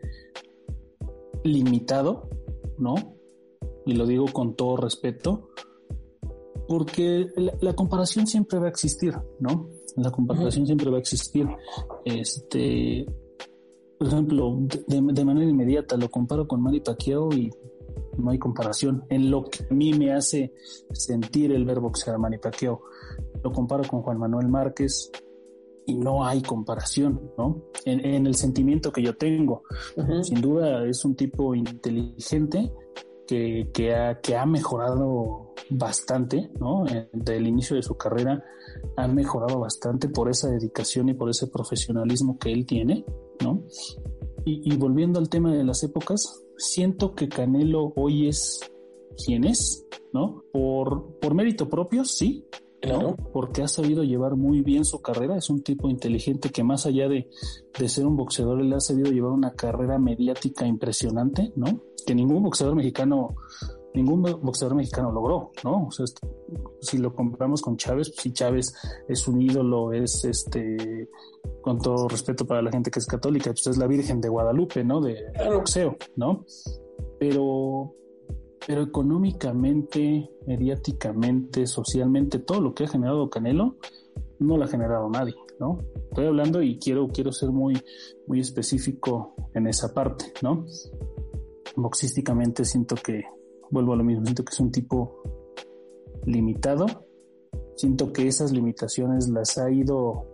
[1.43, 2.29] limitado,
[2.79, 3.14] ¿no?
[3.85, 5.49] Y lo digo con todo respeto,
[6.67, 7.27] porque
[7.61, 9.69] la, comparación siempre va a existir, ¿no?
[9.95, 11.47] La comparación siempre va a existir.
[12.03, 13.05] Este,
[13.97, 14.57] por ejemplo,
[14.87, 17.51] de, manera inmediata lo comparo con Manny Pacquiao y
[18.17, 19.05] no hay comparación.
[19.09, 20.53] En lo que a mí me hace
[20.91, 22.81] sentir el ver boxear a Manny Pacquiao,
[23.43, 25.11] lo comparo con Juan Manuel Márquez
[25.85, 27.61] y no hay comparación, ¿no?
[27.85, 29.63] En, el sentimiento que yo tengo.
[30.23, 32.71] Sin duda es un tipo inteligente
[33.27, 36.85] que, que, ha, que ha mejorado bastante, ¿no?
[37.11, 38.43] Desde el inicio de su carrera
[38.97, 43.05] ha mejorado bastante por esa dedicación y por ese profesionalismo que él tiene,
[43.43, 43.63] ¿no?
[44.45, 48.59] Y, y volviendo al tema de las épocas, siento que Canelo hoy es
[49.25, 50.43] quien es, ¿no?
[50.51, 52.45] Por, por mérito propio, sí,
[52.87, 53.15] ¿no?
[53.33, 57.07] Porque ha sabido llevar muy bien su carrera, es un tipo inteligente que más allá
[57.07, 57.29] de,
[57.77, 61.81] de, ser un boxeador, él ha sabido llevar una carrera mediática impresionante, ¿no?
[62.05, 63.35] Que ningún boxeador mexicano,
[63.93, 65.87] ningún boxeador mexicano logró, ¿no?
[65.87, 66.05] O sea,
[66.81, 68.73] si lo comparamos con Chávez, pues sí, Chávez
[69.07, 71.09] es un ídolo, es este,
[71.61, 74.83] con todo respeto para la gente que es católica, pues es la Virgen de Guadalupe,
[74.83, 75.01] ¿no?
[75.01, 76.45] De, de boxeo, ¿no?
[77.19, 77.95] Pero,
[78.67, 83.77] pero económicamente, mediáticamente, socialmente, todo lo que ha generado Canelo,
[84.39, 85.79] no lo ha generado nadie, ¿no?
[86.09, 87.81] Estoy hablando y quiero, quiero ser muy,
[88.27, 90.65] muy específico en esa parte, ¿no?
[91.75, 93.23] Boxísticamente siento que,
[93.69, 95.21] vuelvo a lo mismo, siento que es un tipo
[96.25, 96.85] limitado,
[97.75, 100.25] siento que esas limitaciones las ha ido,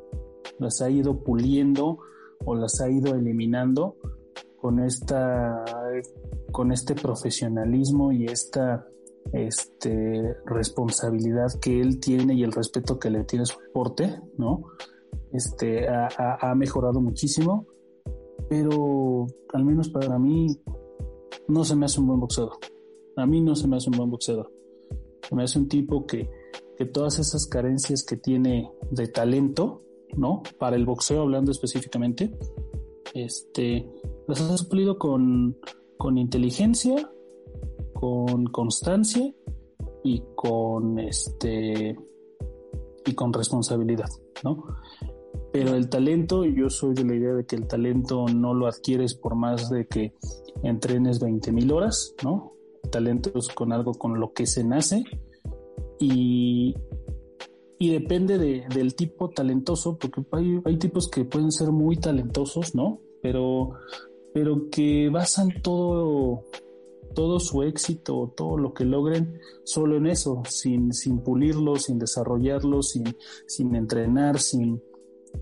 [0.59, 1.99] las ha ido puliendo
[2.45, 3.97] o las ha ido eliminando
[4.57, 5.63] con esta
[6.51, 8.85] con este profesionalismo y esta
[9.33, 14.63] este, responsabilidad que él tiene y el respeto que le tiene su deporte, ¿no?
[15.31, 17.65] Este, ha, mejorado muchísimo,
[18.49, 20.47] pero al menos para mí
[21.47, 22.53] no se me hace un buen boxeador.
[23.15, 24.51] A mí no se me hace un buen boxeador.
[25.27, 26.29] Se me hace un tipo que,
[26.77, 29.83] que todas esas carencias que tiene de talento,
[30.15, 30.43] ¿no?
[30.57, 32.37] Para el boxeo, hablando específicamente,
[33.13, 33.89] este,
[34.27, 35.57] las ha suplido con,
[35.97, 37.11] con inteligencia,
[37.93, 39.33] con constancia
[40.03, 41.97] y con este
[43.05, 44.09] y con responsabilidad,
[44.43, 44.65] ¿no?
[45.51, 49.15] Pero el talento, yo soy de la idea de que el talento no lo adquieres
[49.15, 50.13] por más de que
[50.63, 52.53] entrenes 20 mil horas, ¿no?
[52.89, 55.03] Talento es con algo con lo que se nace
[55.99, 56.73] y,
[57.77, 63.01] y depende del tipo talentoso, porque hay, hay tipos que pueden ser muy talentosos, ¿no?
[63.21, 63.73] Pero
[64.33, 66.45] pero que basan todo,
[67.13, 72.81] todo su éxito, todo lo que logren solo en eso, sin, sin pulirlo, sin desarrollarlo,
[72.81, 74.81] sin, sin entrenar, sin,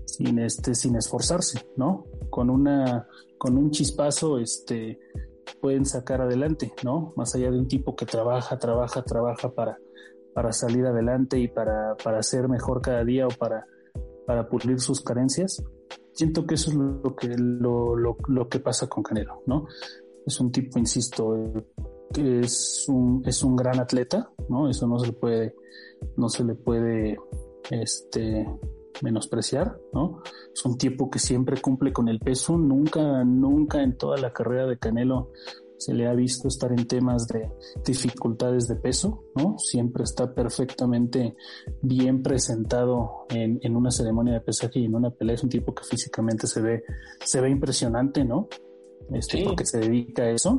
[0.04, 2.06] sin, este, sin esforzarse, ¿no?
[2.30, 3.06] Con una,
[3.38, 4.98] con un chispazo, este,
[5.60, 7.12] pueden sacar adelante, ¿no?
[7.16, 9.78] Más allá de un tipo que trabaja, trabaja, trabaja para,
[10.34, 13.66] para salir adelante y para, para ser mejor cada día o para,
[14.26, 15.62] para pulir sus carencias
[16.12, 19.66] siento que eso es lo que, lo, lo, lo que pasa con Canelo, ¿no?
[20.26, 21.34] Es un tipo, insisto,
[22.12, 24.68] que es un, es un gran atleta, ¿no?
[24.68, 25.54] Eso no se le puede,
[26.16, 27.18] no se le puede,
[27.70, 28.46] este,
[29.02, 30.22] menospreciar, ¿no?
[30.52, 34.66] Es un tipo que siempre cumple con el peso, nunca, nunca en toda la carrera
[34.66, 35.30] de Canelo
[35.80, 37.50] se le ha visto estar en temas de
[37.86, 39.58] dificultades de peso, ¿no?
[39.58, 41.36] Siempre está perfectamente
[41.80, 45.36] bien presentado en, en, una ceremonia de pesaje y en una pelea.
[45.36, 46.84] Es un tipo que físicamente se ve,
[47.24, 48.48] se ve impresionante, ¿no?
[49.12, 50.54] Este, Porque se dedica a eso.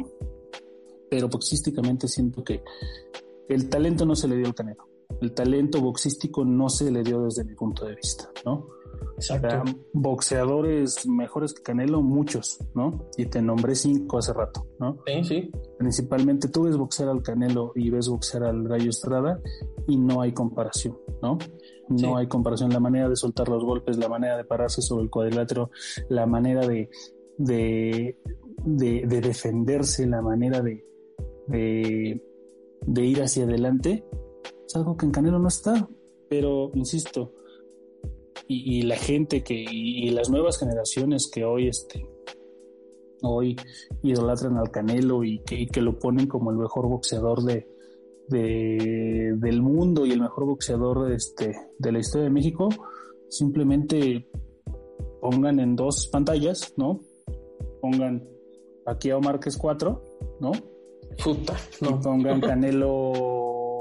[1.10, 2.64] Pero boxísticamente siento que
[3.48, 4.91] el talento no se le dio al Canelo.
[5.20, 8.68] El talento boxístico no se le dio desde mi punto de vista, ¿no?
[9.18, 9.64] Exacto.
[9.94, 13.10] boxeadores mejores que Canelo, muchos, ¿no?
[13.18, 14.98] Y te nombré cinco hace rato, ¿no?
[15.06, 15.52] Sí, sí.
[15.78, 19.40] Principalmente tú ves boxear al Canelo y ves boxear al Gallo Estrada
[19.88, 21.38] y no hay comparación, ¿no?
[21.90, 22.72] No hay comparación.
[22.72, 25.72] La manera de soltar los golpes, la manera de pararse sobre el cuadrilátero,
[26.10, 26.90] la manera de,
[27.38, 28.18] de,
[28.64, 30.86] de, defenderse, la manera de,
[31.48, 32.24] de,
[32.86, 34.06] de ir hacia adelante,
[34.72, 35.88] es algo que en Canelo no está.
[36.30, 37.34] Pero, insisto,
[38.48, 42.08] y, la gente que y, las nuevas generaciones que hoy este
[43.24, 43.56] hoy
[44.02, 47.68] idolatran al Canelo y que, y que lo ponen como el mejor boxeador de,
[48.30, 52.70] de, del mundo y el mejor boxeador este, de la historia de México,
[53.30, 54.28] simplemente
[55.20, 57.02] pongan en dos pantallas, ¿no?
[57.80, 58.28] Pongan
[58.88, 60.04] aquí a Márquez 4,
[60.40, 60.52] ¿no?
[61.24, 62.00] Puta, Y no.
[62.00, 63.12] pongan Canelo.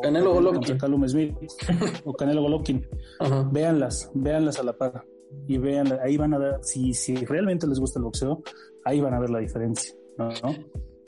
[0.02, 0.60] Canelo Golovkin.
[0.60, 1.34] contra Callum Smith
[2.04, 2.86] o Canelo Golovkin.
[3.18, 3.48] Ajá.
[3.50, 5.04] Véanlas, véanlas a la par.
[5.46, 8.42] Y vean, ahí van a ver, si, si realmente les gusta el boxeo,
[8.84, 10.30] ahí van a ver la diferencia, ¿no?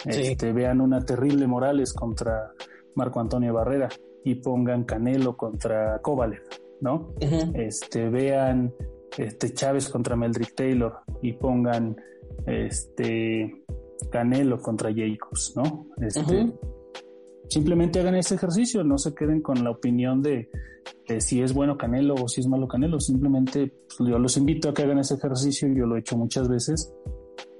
[0.05, 2.53] Este, Vean una terrible Morales contra
[2.95, 3.89] Marco Antonio Barrera
[4.25, 6.43] y pongan Canelo contra Kovalev,
[6.81, 7.15] ¿no?
[7.55, 8.73] Este, vean
[9.17, 11.97] este Chávez contra Meldrick Taylor y pongan
[12.47, 13.65] este
[14.11, 15.87] Canelo contra Jacobs, ¿no?
[16.01, 16.53] Este.
[17.53, 20.49] Simplemente hagan ese ejercicio, no se queden con la opinión de,
[21.07, 22.99] de si es bueno Canelo o si es malo Canelo.
[22.99, 26.49] Simplemente pues, yo los invito a que hagan ese ejercicio, yo lo he hecho muchas
[26.49, 26.95] veces.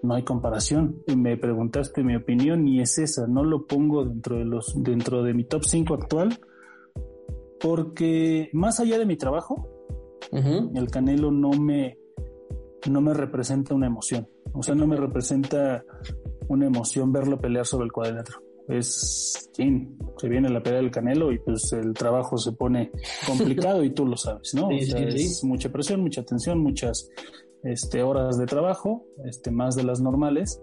[0.03, 1.03] No hay comparación.
[1.07, 3.27] Y me preguntaste mi opinión y es esa.
[3.27, 6.41] No lo pongo dentro de los dentro de mi top 5 actual
[7.61, 9.69] porque más allá de mi trabajo,
[10.33, 11.99] el Canelo no me,
[12.91, 14.27] no me representa una emoción.
[14.55, 15.85] O sea, no me representa
[16.49, 18.52] una emoción verlo pelear sobre el cuadrilátero.
[18.69, 22.91] Es, chin, se viene la pelea del Canelo y pues el trabajo se pone
[23.27, 24.69] complicado y tú lo sabes, ¿no?
[24.69, 25.25] Sí, o sea, sí, sí.
[25.25, 27.09] es mucha presión, mucha tensión, muchas
[27.65, 30.61] este, horas de trabajo, este, más de las normales.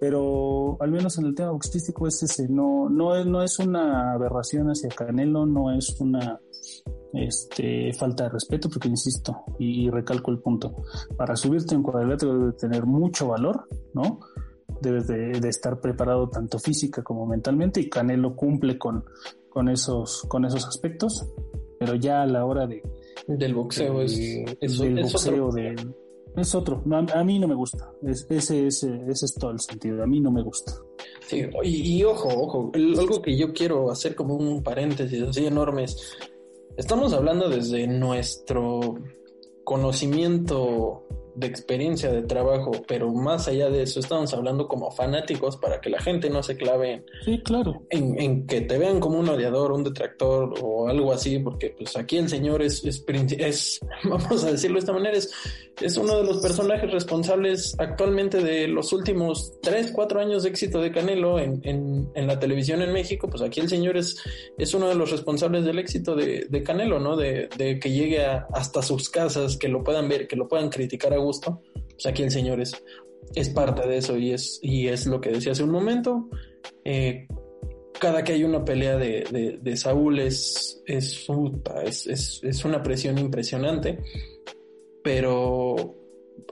[0.00, 4.12] Pero al menos en el tema boxístico es ese, no, no, es, no es una
[4.12, 6.40] aberración hacia Canelo, no es una
[7.12, 10.74] este, falta de respeto, porque insisto, y recalco el punto,
[11.16, 14.18] para subirte en cuadrilátero debe tener mucho valor, ¿no?
[14.82, 19.04] Debes de, de estar preparado tanto física como mentalmente y Canelo cumple con,
[19.48, 21.24] con, esos, con esos aspectos,
[21.78, 22.82] pero ya a la hora de,
[23.28, 25.52] Del boxeo es, de- es, del es boxeo otro.
[25.52, 25.76] de-
[26.34, 29.50] es otro, No, a, a mí no me gusta, Es- ese, ese, ese es todo
[29.52, 30.72] el sentido, a mí no me gusta.
[31.28, 35.46] Sí, y, y ojo, ojo, el- algo que yo quiero hacer como un paréntesis así
[35.46, 36.16] enorme es,
[36.76, 38.96] estamos hablando desde nuestro
[39.64, 41.02] conocimiento
[41.34, 45.90] de experiencia de trabajo, pero más allá de eso, estamos hablando como fanáticos para que
[45.90, 47.82] la gente no se clave en, Sí, claro.
[47.90, 51.96] en, en que te vean como un odiador, un detractor o algo así, porque pues
[51.96, 53.04] aquí el señor es, es,
[53.38, 55.30] es, vamos a decirlo de esta manera, es,
[55.80, 60.80] es uno de los personajes responsables actualmente de los últimos 3, 4 años de éxito
[60.80, 64.16] de Canelo en, en, en la televisión en México, pues aquí el señor es,
[64.58, 67.16] es uno de los responsables del éxito de, de Canelo, ¿no?
[67.16, 70.68] De, de que llegue a- hasta sus casas, que lo puedan ver, que lo puedan
[70.68, 72.74] criticar a gusto, pues aquí el señor es,
[73.34, 76.28] es parte de eso y es, y es lo que decía hace un momento.
[76.84, 77.26] Eh,
[77.98, 81.26] cada que hay una pelea de, de, de Saúl es, es,
[81.84, 83.98] es, es, es una presión impresionante,
[85.02, 85.94] pero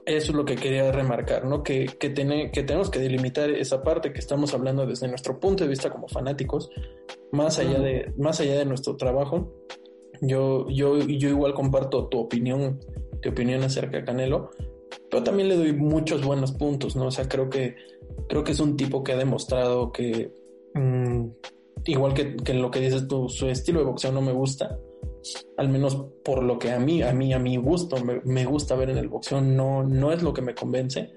[0.05, 1.63] eso es lo que quería remarcar, ¿no?
[1.63, 5.63] Que, que, tiene- que tenemos que delimitar esa parte que estamos hablando desde nuestro punto
[5.63, 6.69] de vista como fanáticos,
[7.31, 9.53] más allá de, más allá de nuestro trabajo.
[10.21, 12.79] Yo, yo, yo igual comparto tu opinión,
[13.21, 14.51] tu opinión acerca de Canelo,
[15.09, 17.07] pero también le doy muchos buenos puntos, ¿no?
[17.07, 17.75] O sea, creo que,
[18.27, 20.33] creo que es un tipo que ha demostrado que,
[20.73, 21.25] mm,
[21.85, 24.77] igual que, que lo que dices tú, su estilo de boxeo no me gusta,
[25.57, 28.75] al menos por lo que a mí, a mí, a mi gusto, me, me gusta
[28.75, 31.11] ver en el boxeo, no, no es lo que me convence,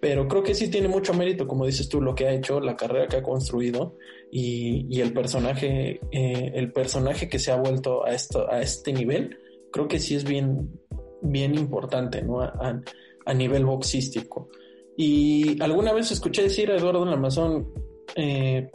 [0.00, 2.76] pero creo que sí tiene mucho mérito, como dices tú, lo que ha hecho, la
[2.76, 3.96] carrera que ha construido
[4.30, 8.92] y, y el personaje, eh, el personaje que se ha vuelto a esto, a este
[8.92, 9.38] nivel,
[9.72, 10.80] creo que sí es bien,
[11.22, 12.40] bien importante, ¿no?
[12.40, 12.80] A,
[13.24, 14.48] a- nivel boxístico.
[14.96, 17.68] Y alguna vez escuché decir a Eduardo Lamazón,
[18.14, 18.70] eh,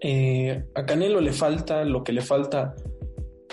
[0.00, 2.74] eh, a Canelo le falta lo que le falta,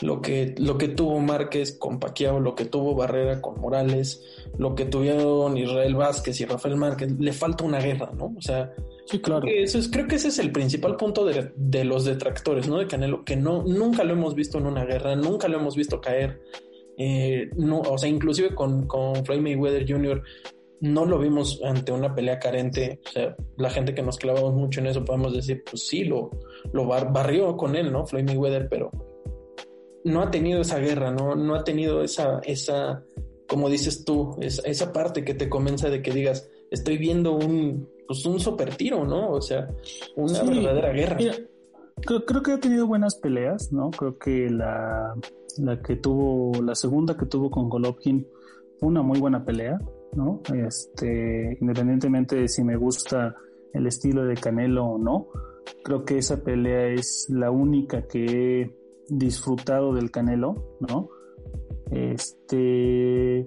[0.02, 4.24] lo que, lo que tuvo Márquez con Paquiao, lo que tuvo Barrera con Morales,
[4.58, 8.34] lo que tuvieron Israel Vázquez y Rafael Márquez, le falta una guerra, ¿no?
[8.38, 8.74] O sea,
[9.06, 9.46] Sí, claro.
[9.46, 12.78] que eso es, creo que ese es el principal punto de, de los detractores, ¿no?
[12.80, 16.02] De Canelo, que no, nunca lo hemos visto en una guerra, nunca lo hemos visto
[16.02, 16.42] caer.
[16.98, 20.22] Eh, no, o sea, inclusive con, con Floyd Mayweather Jr.
[20.82, 23.00] no lo vimos ante una pelea carente.
[23.06, 26.30] O sea, la gente que nos clavamos mucho en eso podemos decir, pues sí, lo,
[26.72, 28.06] lo bar- barrió con él, ¿no?
[28.06, 28.92] Floyd Mayweather, pero
[30.04, 31.36] no ha tenido esa guerra, ¿no?
[31.36, 33.04] No ha tenido esa, esa,
[33.48, 37.88] como dices tú, esa, esa parte que te convence de que digas, estoy viendo un,
[38.08, 39.32] pues un super tiro, ¿no?
[39.32, 39.68] O sea,
[40.18, 40.48] una Sí.
[40.50, 41.16] verdadera guerra.
[41.18, 41.36] Mira,
[42.02, 43.92] creo, creo que ha tenido buenas peleas, ¿no?
[43.92, 45.14] Creo que la,
[45.58, 48.28] la que tuvo, la segunda que tuvo con Golovkin
[48.80, 49.80] fue una muy buena pelea,
[50.14, 50.42] ¿no?
[50.54, 53.36] Este, independientemente de si me gusta
[53.74, 55.28] el estilo de Canelo o no,
[55.84, 58.78] creo que esa pelea es la única que he
[59.10, 61.10] disfrutado del Canelo, ¿no?
[61.92, 63.46] Este,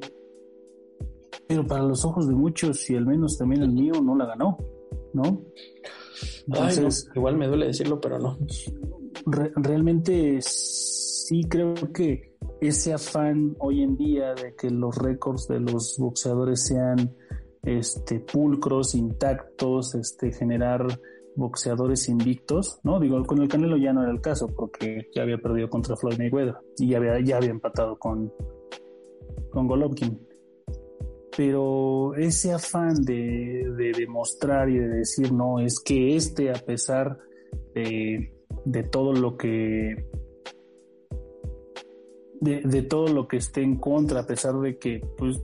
[1.47, 4.59] pero para los ojos de muchos y al menos también el mío no la ganó,
[5.13, 5.43] ¿no?
[6.47, 8.39] Entonces, igual me duele decirlo, pero no.
[9.57, 15.97] realmente sí creo que ese afán hoy en día de que los récords de los
[15.99, 17.15] boxeadores sean
[17.63, 20.87] este pulcros, intactos, este generar
[21.35, 22.99] boxeadores invictos, ¿no?
[22.99, 26.19] Digo, con el Canelo ya no era el caso porque ya había perdido contra Floyd
[26.19, 28.33] Mayweather y ya había, ya había empatado con,
[29.51, 30.26] con Golovkin.
[31.37, 37.19] Pero ese afán de, de demostrar y de decir, no, es que este, a pesar
[37.75, 38.33] de,
[38.65, 40.07] de todo lo que
[42.41, 45.39] de, de, todo lo que esté en contra, a pesar de que pues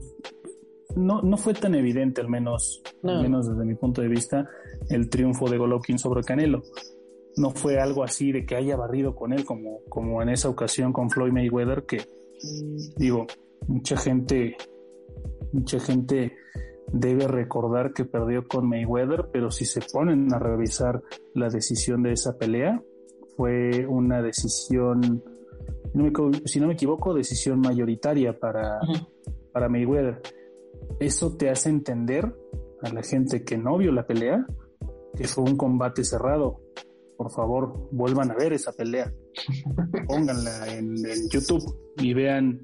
[0.95, 4.49] no, no fue tan evidente, al menos, al menos desde mi punto de vista,
[4.89, 6.63] el triunfo de Golovkin sobre Canelo.
[7.35, 10.93] No fue algo así de que haya barrido con él, como, como en esa ocasión
[10.93, 12.01] con Floyd Mayweather, que
[12.97, 13.25] digo,
[13.67, 14.55] mucha gente,
[15.53, 16.35] mucha gente
[16.91, 21.01] debe recordar que perdió con Mayweather, pero si se ponen a revisar
[21.33, 22.81] la decisión de esa pelea,
[23.37, 25.23] fue una decisión,
[26.45, 28.79] si no me equivoco, decisión mayoritaria para,
[29.51, 30.21] para Mayweather
[30.99, 32.33] eso te hace entender
[32.81, 34.45] a la gente que no vio la pelea
[35.15, 36.59] que fue un combate cerrado.
[37.17, 39.13] Por favor, vuelvan a ver esa pelea.
[40.07, 40.95] Pónganla en,
[41.29, 41.63] YouTube
[41.97, 42.59] y vean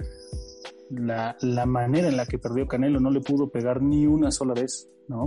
[0.90, 3.00] la, manera en la que perdió Canelo.
[3.00, 5.26] No le pudo pegar ni una sola vez, ¿no?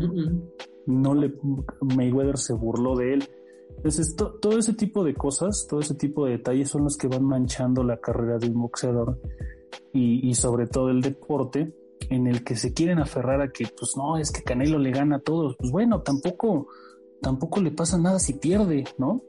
[0.87, 1.35] No le,
[1.81, 3.29] Mayweather se burló de él.
[3.77, 7.25] Entonces, todo ese tipo de cosas, todo ese tipo de detalles son los que van
[7.25, 9.19] manchando la carrera de un boxeador
[9.93, 11.75] y, y sobre todo el deporte
[12.11, 15.17] en el que se quieren aferrar a que, pues no, es que Canelo le gana
[15.17, 15.57] a todos.
[15.57, 16.69] Pues bueno, tampoco,
[17.21, 19.23] tampoco le pasa nada si pierde, ¿no?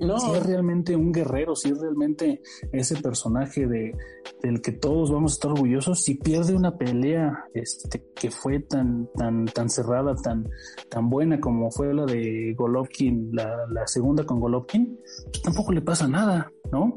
[0.00, 2.40] Si es realmente un guerrero, si es realmente
[2.72, 3.94] ese personaje de,
[4.42, 9.08] del que todos vamos a estar orgullosos, si pierde una pelea este, que fue tan,
[9.14, 10.48] tan, tan cerrada, tan,
[10.88, 15.82] tan buena como fue la de Golovkin, la, la segunda con Golovkin, pues tampoco le
[15.82, 16.96] pasa nada, ¿no?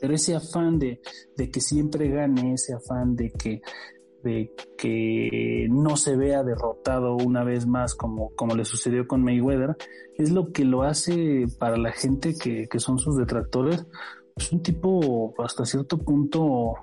[0.00, 1.00] Pero ese afán de,
[1.36, 3.60] de que siempre gane, ese afán de que,
[4.26, 9.76] de que no se vea derrotado una vez más como, como le sucedió con Mayweather,
[10.18, 13.86] es lo que lo hace para la gente que, son sus detractores, es
[14.34, 16.74] pues un tipo hasta cierto punto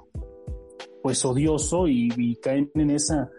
[1.01, 3.29] pues odioso y, caen en esa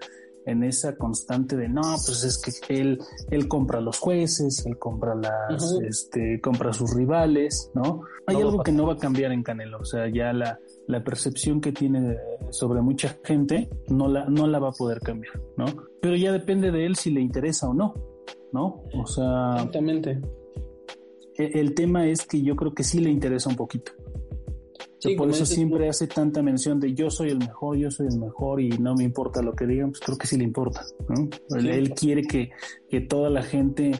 [0.47, 2.99] en esa constante de no, pues es que él,
[3.31, 8.03] él compra los jueces, él compra las, este, compra sus rivales, ¿no?
[8.27, 11.61] Hay algo que no va a cambiar en Canelo, o sea, ya la, la percepción
[11.61, 12.17] que tiene
[12.51, 15.67] sobre mucha gente no la, no la va a poder cambiar, ¿no?
[16.01, 17.95] Pero ya depende de él si le interesa o no,
[18.53, 18.83] ¿no?
[18.95, 19.55] O sea...
[19.55, 20.21] Exactamente.
[21.37, 23.93] E, el, tema es que yo creo que sí le interesa un poquito.
[25.17, 28.61] Por eso siempre hace tanta mención de yo soy el mejor, yo soy el mejor
[28.61, 31.29] y no me importa lo que digan, pues creo que sí le importa, ¿no?
[31.59, 32.51] Él, quiere que,
[32.89, 33.93] que toda la gente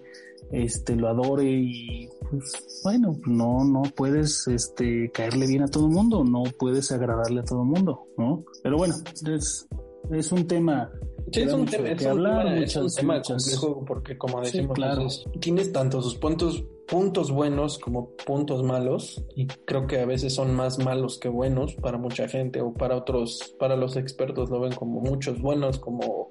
[0.51, 5.93] este lo adore y pues bueno, no no puedes este caerle bien a todo el
[5.93, 8.45] mundo, no puedes agradarle a todo el mundo, ¿no?
[8.63, 8.95] Pero bueno,
[9.27, 9.67] es,
[10.11, 10.91] es un tema
[11.33, 15.07] Sí, es un, tema, es, un tema, complejo porque como decimos, claro.
[15.41, 20.55] tienes tanto sus puntos puntos buenos como puntos malos y creo que a veces son
[20.55, 24.75] más malos que buenos para mucha gente o para otros, para los expertos lo ven
[24.75, 26.31] como muchos buenos como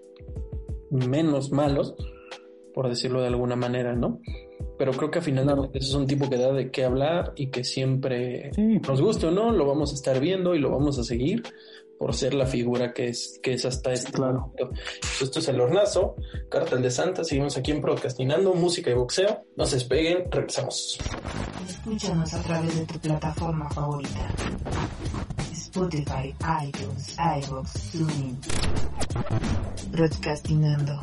[0.91, 1.95] menos malos
[2.73, 4.19] por decirlo de alguna manera, ¿no?
[4.77, 7.63] Pero creo que al final es un tipo que da de qué hablar y que
[7.63, 8.51] siempre
[8.87, 11.43] nos guste o no, lo vamos a estar viendo y lo vamos a seguir
[11.97, 14.41] por ser la figura que es, que es hasta este claro.
[14.41, 14.69] momento.
[14.69, 16.15] Pues esto es el hornazo,
[16.49, 19.45] Cartel de Santa, seguimos aquí en Procrastinando, música y boxeo.
[19.55, 20.99] No se despeguen, regresamos.
[21.67, 24.29] Escúchanos a través de tu plataforma favorita.
[25.51, 26.35] Spotify,
[26.67, 28.37] iTunes, iVoox, TuneIn.
[29.91, 30.99] Procrastinando.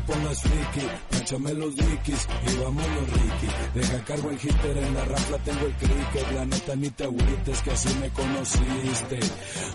[0.00, 0.86] Pongas friki,
[1.20, 3.48] échame los dikis y vámonos Ricky.
[3.74, 7.62] Deja cargo el hitter, en la rafla tengo el cricket, la neta ni te agüites
[7.62, 9.20] que así me conociste.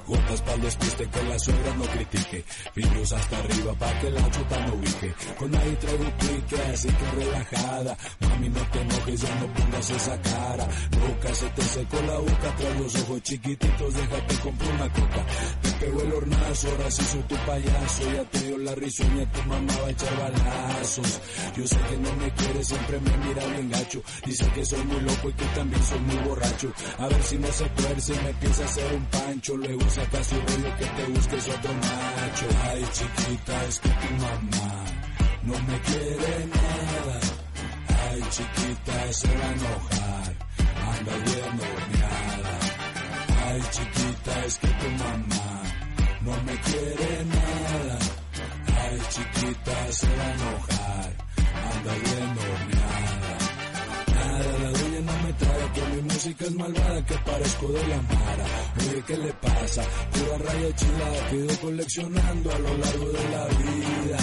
[0.07, 4.32] Gotas para el despiste que la suegra no critique, pillos hasta arriba pa' que la
[4.32, 5.13] chuta no ubique.
[5.38, 10.21] Con ahí traigo pique, así que relajada, mami no te enojes, ya no pongas esa
[10.21, 10.67] cara.
[10.99, 15.26] Loca, se te secó la boca, trae los ojos chiquititos, déjate comprar una coca.
[15.61, 19.41] Te pegó el hornazo, ahora sí soy tu payaso, ya te dio la risueña tu
[19.43, 21.22] mamá va a echar balazos.
[21.55, 24.01] Yo sé que no me quiere, siempre me mira bien gacho.
[24.26, 26.72] Dice que soy muy loco y que también soy muy borracho.
[26.99, 29.57] A ver si no se tuerce y me piensa hacer un pancho.
[29.57, 32.45] Luego saca su rollo que te busques otro macho.
[32.70, 34.86] Ay, chiquita, es que tu mamá
[35.43, 37.20] no me quiere nada.
[38.09, 40.36] Ay, chiquita, se va a enojar,
[40.97, 42.59] anda bien horneada.
[43.47, 45.63] Ay, chiquita, es que tu mamá
[46.22, 48.24] no me quiere nada.
[48.86, 51.12] Chiquita, se va a enojar,
[51.74, 53.38] anda bien horneada.
[54.14, 58.02] Nada, la dueña no me traga, que mi música es malvada, que parezco de la
[58.02, 58.46] mara.
[58.80, 59.84] Oye, ¿qué le pasa?
[60.12, 64.18] Pura raya chilada, que coleccionando a lo largo de la vida.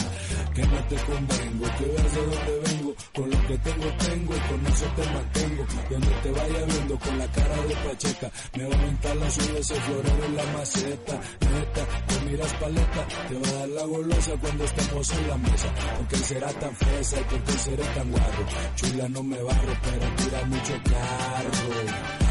[0.54, 4.40] Que no te convengo, que veas de dónde vengo, con lo que tengo tengo y
[4.40, 5.66] con eso te mantengo.
[5.90, 9.58] Donde te vaya viendo con la cara de pacheca, me va a aumentar la suya
[9.58, 11.20] ese florero en la maceta.
[11.40, 15.68] Neta, te miras paleta, te va a dar la golosa cuando estemos en la mesa.
[15.96, 18.46] Porque será tan fresa y porque seré tan guarro.
[18.76, 21.72] Chula no me barro, pero tira mucho carro.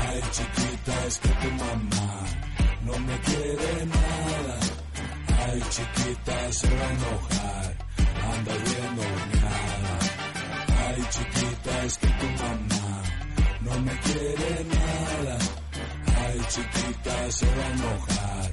[0.08, 2.24] Ay, chiquita, es que tu mamá
[2.86, 4.60] no me quiere nada.
[5.48, 7.78] Ay, chiquita, se va a enojar,
[8.34, 9.94] anda bien horneada.
[10.86, 13.04] Ay, chiquita, es que tu mamá
[13.66, 15.38] no me quiere nada.
[16.24, 18.50] Ay, chiquita, se va a enojar,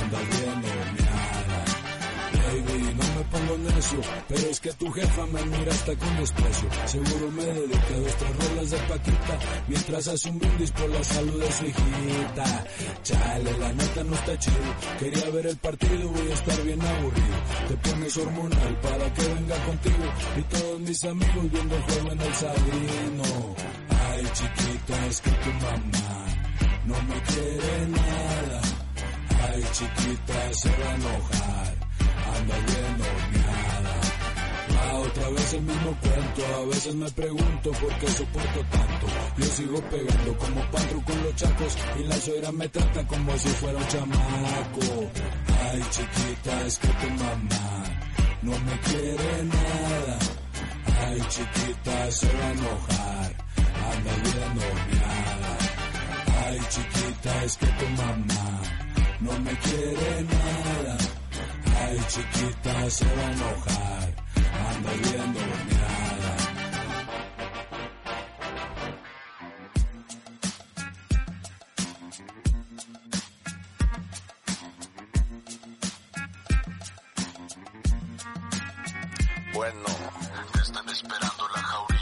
[0.00, 1.58] anda bien horneada.
[2.38, 6.68] Baby, no pongo necio, pero es que tu jefa me mira hasta con desprecio.
[6.86, 9.38] Seguro me dedica dos tres rolas de Paquita,
[9.68, 12.64] mientras hace un brindis por la salud de su hijita.
[13.02, 17.36] Chale, la neta no está chido, quería ver el partido, voy a estar bien aburrido.
[17.68, 20.04] Te pones hormonal para que venga contigo,
[20.36, 23.56] y todos mis amigos viendo el juego en el salino.
[23.88, 26.26] Ay, chiquita, es que tu mamá
[26.86, 28.60] no me quiere nada.
[29.48, 31.87] Ay, chiquita, se va a enojar
[32.36, 33.94] anda bien horneada.
[34.74, 39.06] Va otra vez el mismo cuento, a veces me pregunto por qué soporto tanto.
[39.38, 43.48] Yo sigo pegando como patro con los chacos y la suegra me trata como si
[43.48, 45.10] fuera un chamaco.
[45.70, 47.84] Ay chiquita, es que tu mamá
[48.42, 50.18] no me quiere nada.
[51.06, 53.36] Ay chiquita, se va a enojar,
[53.90, 55.58] anda bien horneada.
[56.46, 58.60] Ay chiquita, es que tu mamá
[59.20, 61.17] no me quiere nada.
[61.80, 64.14] Ay, chiquita, se va a enojar,
[64.70, 66.36] anda bien horneada.
[79.54, 79.86] Bueno,
[80.52, 81.97] te están esperando la jauría,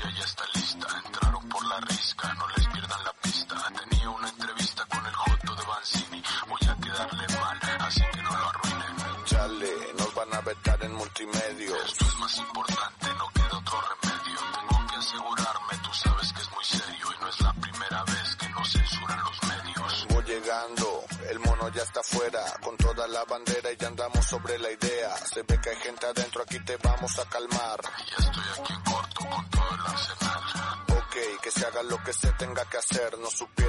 [11.21, 11.77] en multimedia.
[11.85, 14.39] Esto es más importante, no queda otro remedio.
[14.55, 18.37] Tengo que asegurarme, tú sabes que es muy serio y no es la primera vez
[18.37, 20.07] que nos censuran los medios.
[20.11, 24.59] Voy llegando, el mono ya está afuera, con toda la bandera y ya andamos sobre
[24.59, 25.17] la idea.
[25.17, 27.81] Se ve que hay gente adentro, aquí te vamos a calmar.
[27.83, 30.85] Ya estoy aquí en corto con todo el arsenal.
[30.99, 33.19] Ok, que se haga lo que se tenga que hacer.
[33.19, 33.66] No supieron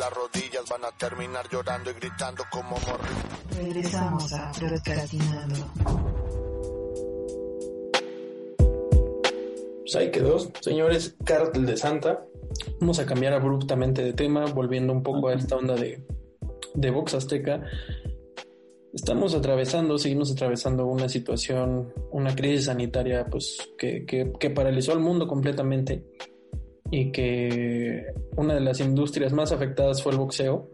[0.00, 3.62] las rodillas, van a terminar llorando y gritando como morri.
[3.62, 5.70] Regresamos a Procrastinando.
[9.80, 12.24] Pues ahí quedó, señores, Cártel de Santa.
[12.80, 16.02] Vamos a cambiar abruptamente de tema, volviendo un poco a esta onda de,
[16.72, 17.62] de Vox Azteca.
[18.94, 25.00] Estamos atravesando, seguimos atravesando una situación, una crisis sanitaria, pues, que, que, que paralizó al
[25.00, 26.06] mundo completamente
[26.90, 28.06] y que
[28.36, 30.68] una de las industrias más afectadas fue el boxeo.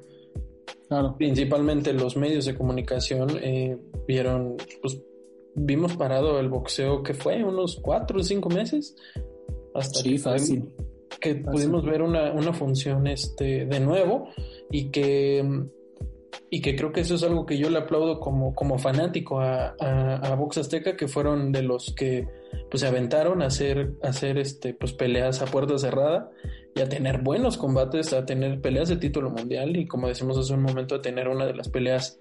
[0.88, 1.16] Claro.
[1.18, 3.76] Principalmente los medios de comunicación eh,
[4.06, 5.02] vieron, pues,
[5.54, 8.94] vimos parado el boxeo que fue unos cuatro o cinco meses
[9.74, 10.64] hasta Sí, que, fácil.
[11.20, 14.28] que pudimos ver una, una función este de nuevo
[14.70, 15.44] y que
[16.50, 19.74] y que creo que eso es algo que yo le aplaudo como, como fanático a,
[19.80, 22.28] a, a Box Azteca, que fueron de los que
[22.70, 26.30] pues se aventaron a hacer, a hacer este, pues peleas a puerta cerrada
[26.74, 30.54] y a tener buenos combates, a tener peleas de título mundial y como decimos hace
[30.54, 32.20] un momento, a tener una de las peleas,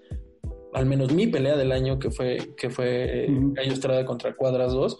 [0.72, 3.54] al menos mi pelea del año, que fue, que fue eh, Ujú.
[3.54, 4.98] Gallo Estrada contra Cuadras 2.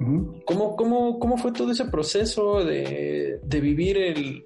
[0.00, 0.40] Ujú.
[0.44, 4.44] ¿Cómo, cómo, cómo fue todo ese proceso de, de vivir el,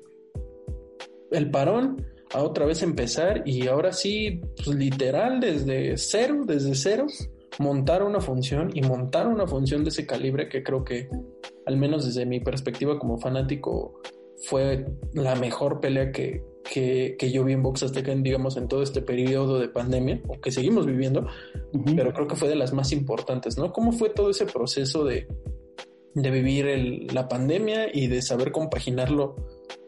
[1.32, 7.07] el parón a otra vez empezar y ahora sí, pues, literal, desde cero, desde cero,
[7.59, 11.09] montar una función y montar una función de ese calibre que creo que,
[11.66, 14.01] al menos desde mi perspectiva como fanático,
[14.44, 18.82] fue la mejor pelea que, que, que yo vi en Box Azteca, digamos, en todo
[18.82, 21.27] este periodo de pandemia, o que seguimos viviendo,
[21.97, 23.73] pero creo que fue de las más importantes, ¿no?
[23.73, 25.27] ¿Cómo fue todo ese proceso de,
[26.15, 29.36] de vivir el- la pandemia y de saber compaginarlo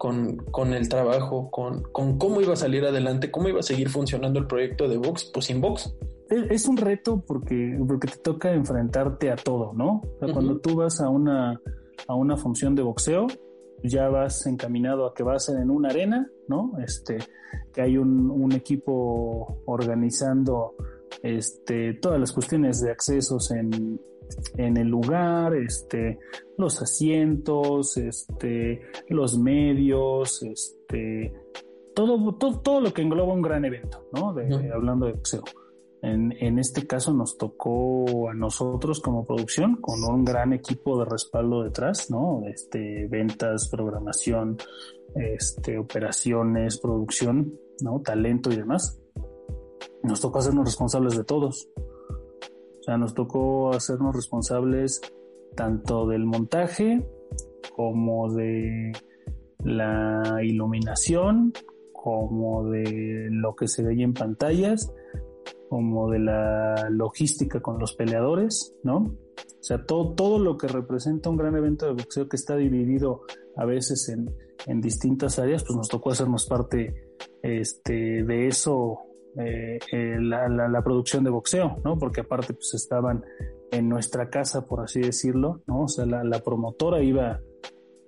[0.02, 3.88] con, con el trabajo, con, con cómo iba a salir adelante, cómo iba a seguir
[3.88, 5.94] funcionando el proyecto de Vox, pues sin Vox,
[6.28, 10.02] es, es un reto porque, porque te toca enfrentarte a todo, ¿no?
[10.02, 11.60] O sea, Cuando tú vas a una,
[12.08, 13.28] a una función de boxeo,
[13.84, 16.72] ya vas encaminado a que vas en una arena, ¿no?
[16.84, 17.18] Este,
[17.72, 20.74] que hay un, un equipo organizando
[21.22, 24.00] este, todas las cuestiones de accesos en,
[24.56, 26.18] en el lugar, este,
[26.58, 31.32] los asientos, este, los medios, este,
[31.94, 34.32] todo, todo, todo lo que engloba un gran evento, ¿no?
[34.32, 34.70] De.
[34.72, 35.42] Hablando de boxeo.
[36.02, 41.04] En, en este caso nos tocó a nosotros como producción con un gran equipo de
[41.04, 42.42] respaldo detrás, ¿no?
[42.48, 44.56] Este, ventas, programación,
[45.14, 48.00] este, operaciones, producción, ¿no?
[48.00, 48.98] Talento y demás.
[50.02, 51.68] Nos tocó hacernos responsables de todos.
[52.82, 55.00] O sea, nos tocó hacernos responsables
[55.54, 57.06] tanto del montaje
[57.76, 58.90] como de
[59.62, 61.52] la iluminación,
[61.92, 64.92] como de lo que se veía en pantallas,
[65.68, 68.96] como de la logística con los peleadores, ¿no?
[68.96, 73.22] O sea, todo, todo lo que representa un gran evento de boxeo que está dividido
[73.56, 74.28] a veces en,
[74.66, 78.98] en distintas áreas, pues nos tocó hacernos parte este, de eso,
[79.36, 81.98] eh, eh, la, la, la producción de boxeo, ¿no?
[81.98, 83.24] Porque aparte pues estaban
[83.70, 85.84] en nuestra casa, por así decirlo, ¿no?
[85.84, 87.40] O sea, la, la promotora iba,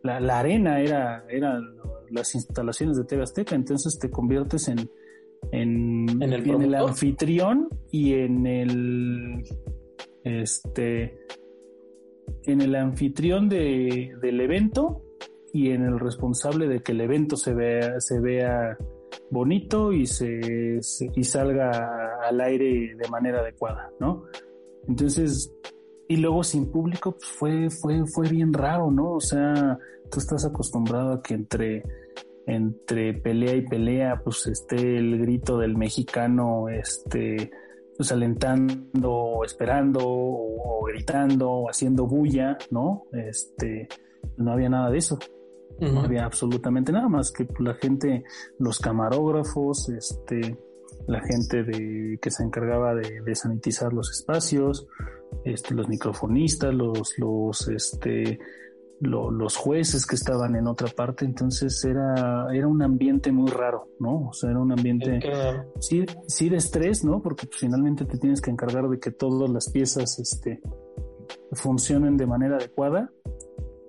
[0.03, 1.59] la, la arena era, era
[2.11, 4.91] las instalaciones de TV Azteca, entonces te conviertes en,
[5.51, 9.43] en, ¿En el en el anfitrión y en el,
[10.25, 11.19] este,
[12.45, 15.03] en el anfitrión de, del evento
[15.55, 18.77] y en el responsable de que el evento se vea, se vea
[19.35, 20.81] bonito y se,
[21.15, 24.25] y salga al aire de manera adecuada, ¿no?
[24.89, 25.53] Entonces,
[26.09, 29.13] y luego sin público, pues fue, fue, fue bien raro, ¿no?
[29.13, 29.79] O sea,
[30.11, 31.83] tú estás acostumbrado a que entre,
[32.47, 37.51] entre pelea y pelea, pues esté el grito del mexicano, este,
[37.97, 43.07] pues alentando, esperando, o, o gritando, o haciendo bulla, ¿no?
[43.13, 43.89] Este,
[44.37, 45.19] no había nada de eso.
[45.81, 48.25] No había absolutamente nada más que la gente,
[48.59, 50.57] los camarógrafos, este,
[51.09, 54.87] la gente de, que se encargaba de, de sanitizar los espacios,
[55.45, 58.39] este, los microfonistas, los, los, este,
[59.01, 63.89] lo- los jueces que estaban en otra parte, entonces era, era un ambiente muy raro,
[63.99, 64.29] ¿no?
[64.29, 65.19] O sea, era un ambiente
[65.81, 67.21] sí, sí de estrés, ¿no?
[67.21, 70.61] Porque pues, finalmente te tienes que encargar de que todas las piezas este,
[71.53, 73.11] funcionen de manera adecuada,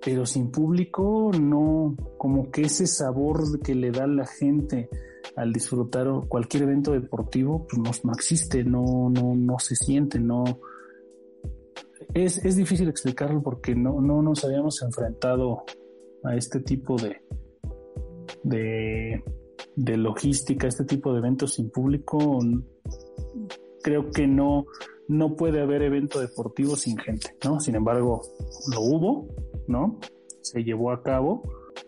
[0.06, 4.88] pero sin público no, como que ese sabor que le da la gente
[5.34, 10.44] al disfrutar cualquier evento deportivo, pues no, no existe, no, no, no se siente, no.
[12.14, 15.64] Es, es difícil explicarlo porque no, no nos habíamos enfrentado
[16.22, 17.20] a este tipo de,
[18.44, 19.24] de,
[19.74, 22.38] de logística, este tipo de eventos sin público,
[23.82, 24.66] creo que no,
[25.08, 27.60] no puede haber evento deportivo sin gente, ¿no?
[27.60, 28.22] Sin embargo,
[28.72, 29.28] lo hubo,
[29.68, 29.98] ¿no?
[30.40, 31.42] Se llevó a cabo.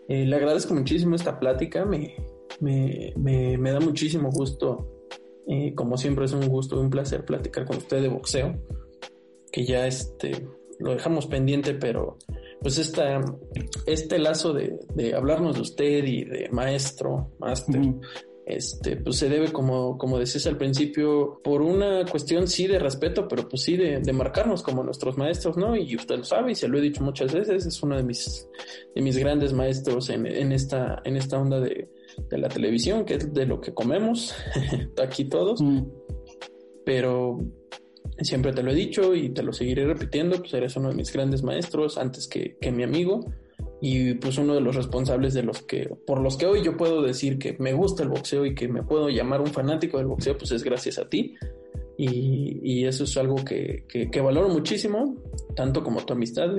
[0.07, 2.15] Eh, le agradezco muchísimo esta plática, me,
[2.59, 4.87] me, me, me da muchísimo gusto.
[5.47, 8.55] Eh, como siempre es un gusto y un placer platicar con usted de boxeo,
[9.51, 10.47] que ya este,
[10.77, 12.17] lo dejamos pendiente, pero
[12.61, 13.19] pues esta,
[13.87, 17.81] este lazo de, de hablarnos de usted y de maestro, máster.
[18.49, 23.27] Este, pues se debe, como, como decías al principio, por una cuestión sí de respeto,
[23.27, 25.75] pero pues sí de, de marcarnos como nuestros maestros, ¿no?
[25.75, 28.47] Y usted lo sabe y se lo he dicho muchas veces, es uno de mis,
[28.95, 31.89] de mis grandes maestros en, en esta, en esta onda de,
[32.29, 34.33] de la televisión, que es de lo que comemos
[35.01, 35.83] aquí todos, Mm.
[36.85, 37.39] pero
[38.21, 41.13] siempre te lo he dicho y te lo seguiré repitiendo, pues eres uno de mis
[41.13, 43.25] grandes maestros antes que, que mi amigo
[43.81, 47.01] y pues uno de los responsables de los que, por los que hoy yo puedo
[47.01, 50.37] decir que me gusta el boxeo y que me puedo llamar un fanático del boxeo,
[50.37, 51.35] pues es gracias a ti.
[51.97, 55.15] Y, y eso es algo que, que, que valoro muchísimo,
[55.55, 56.57] tanto como tu amistad,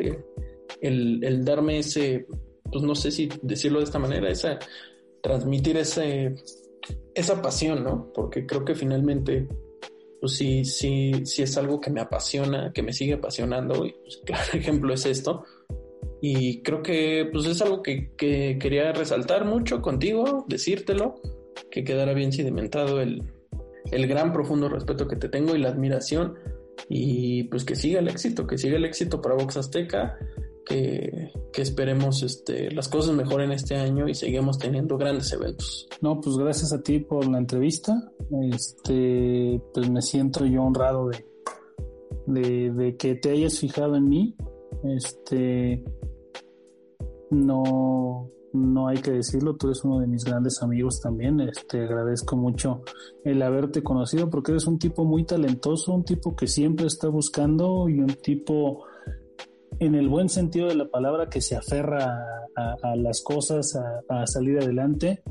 [0.80, 2.26] el, el darme ese,
[2.70, 4.58] pues no sé si decirlo de esta manera, esa,
[5.22, 6.34] transmitir ese,
[7.14, 8.12] esa pasión, ¿no?
[8.12, 9.48] Porque creo que finalmente,
[10.20, 14.20] pues sí, sí, sí es algo que me apasiona, que me sigue apasionando, y pues
[14.24, 15.44] claro ejemplo es esto.
[16.20, 21.14] Y creo que pues es algo que, que quería resaltar mucho contigo, decírtelo,
[21.70, 23.22] que quedara bien sedimentado el,
[23.90, 26.34] el gran profundo respeto que te tengo y la admiración.
[26.88, 30.18] Y pues que siga el éxito, que siga el éxito para Vox Azteca,
[30.64, 35.88] que, que esperemos este, las cosas mejoren este año y seguimos teniendo grandes eventos.
[36.00, 38.12] No, pues gracias a ti por la entrevista.
[38.52, 41.24] Este, pues me siento yo honrado de,
[42.26, 44.36] de, de que te hayas fijado en mí.
[44.96, 45.84] Este,
[47.30, 51.40] no, no hay que decirlo, tú eres uno de mis grandes amigos también.
[51.40, 52.82] Este, agradezco mucho
[53.24, 57.88] el haberte conocido porque eres un tipo muy talentoso, un tipo que siempre está buscando
[57.88, 58.84] y un tipo
[59.78, 63.78] en el buen sentido de la palabra que se aferra a, las cosas,
[64.08, 65.22] a, salir adelante.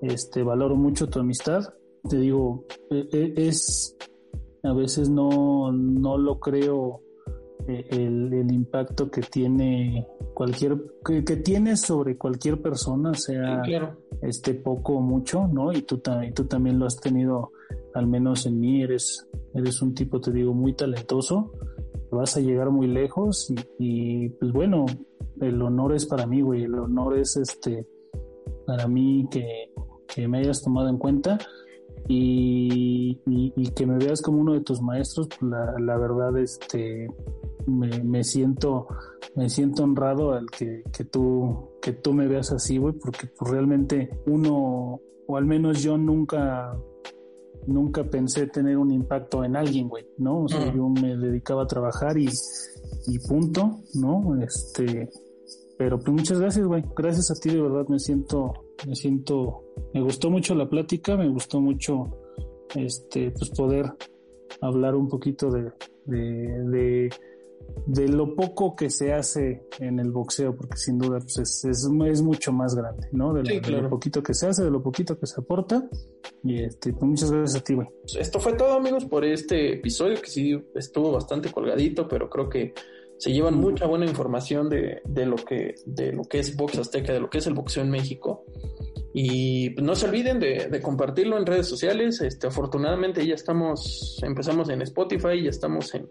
[0.00, 1.74] Este, valoro mucho tu amistad.
[2.08, 3.96] Te digo, e, e, es
[4.62, 7.00] a veces no, no lo creo
[7.68, 13.62] el, el, impacto que tiene cualquier que, tiene sobre cualquier persona sea
[14.22, 17.52] este poco o mucho no y tú y tú también lo has tenido
[17.94, 21.52] al menos en mí eres eres un tipo te digo muy talentoso
[22.10, 24.86] vas a llegar muy lejos y, pues bueno
[25.40, 27.86] el honor es para mí güey el honor es este
[28.66, 29.72] para mí que,
[30.06, 31.38] que me hayas tomado en cuenta
[32.08, 37.06] y, y, que me veas como uno de tus maestros, pues la, la verdad, este,
[37.66, 38.88] me, siento
[39.34, 43.50] me siento honrado al que, que tú que tú me veas así, güey, porque pues,
[43.50, 46.74] realmente uno o al menos yo nunca
[47.66, 50.44] nunca pensé tener un impacto en alguien, güey, ¿no?
[50.44, 52.28] O sea, yo me dedicaba a trabajar y,
[53.06, 54.40] y punto, ¿no?
[54.40, 55.10] Este,
[55.78, 56.84] pero pues muchas gracias, güey.
[56.96, 58.52] Gracias a ti, de verdad me siento,
[58.86, 59.64] me siento,
[59.94, 62.04] me gustó mucho la plática, me gustó mucho,
[62.74, 63.86] este, pues poder
[64.60, 65.72] hablar un poquito de,
[66.04, 67.10] de
[67.86, 72.22] de lo poco que se hace en el boxeo, porque sin duda pues es, es,
[72.22, 73.32] mucho más grande, ¿no?
[73.32, 75.88] De, lo, poquito que se hace, de lo poquito que se aporta.
[76.42, 77.88] Y este, pues muchas gracias a ti, güey.
[78.18, 82.74] Esto fue todo, amigos, por este episodio, que sí estuvo bastante colgadito, pero creo que
[83.18, 87.12] se llevan mucha buena información de, de lo que de lo que es Box Azteca,
[87.12, 88.44] de lo que es el boxeo en México.
[89.12, 92.20] Y pues, no se olviden de, de, compartirlo en redes sociales.
[92.20, 96.08] Este, afortunadamente ya estamos, empezamos en Spotify, ya estamos en,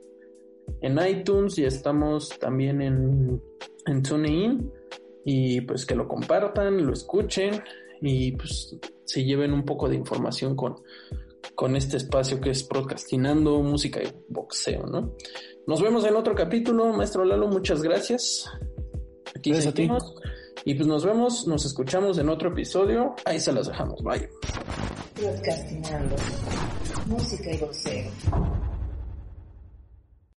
[0.82, 3.42] en iTunes y estamos también en,
[3.86, 4.72] en TuneIn.
[5.24, 7.62] Y pues que lo compartan, lo escuchen
[8.02, 10.76] y pues se lleven un poco de información con,
[11.56, 15.14] con este espacio que es procrastinando música y boxeo, ¿no?
[15.68, 18.49] Nos vemos en otro capítulo, maestro Lalo, muchas gracias.
[19.35, 20.15] Aquí seguimos.
[20.64, 23.15] Y pues nos vemos, nos escuchamos en otro episodio.
[23.26, 24.02] Ahí se las dejamos.
[24.02, 24.30] Bye.
[27.06, 28.11] Música y boxeo.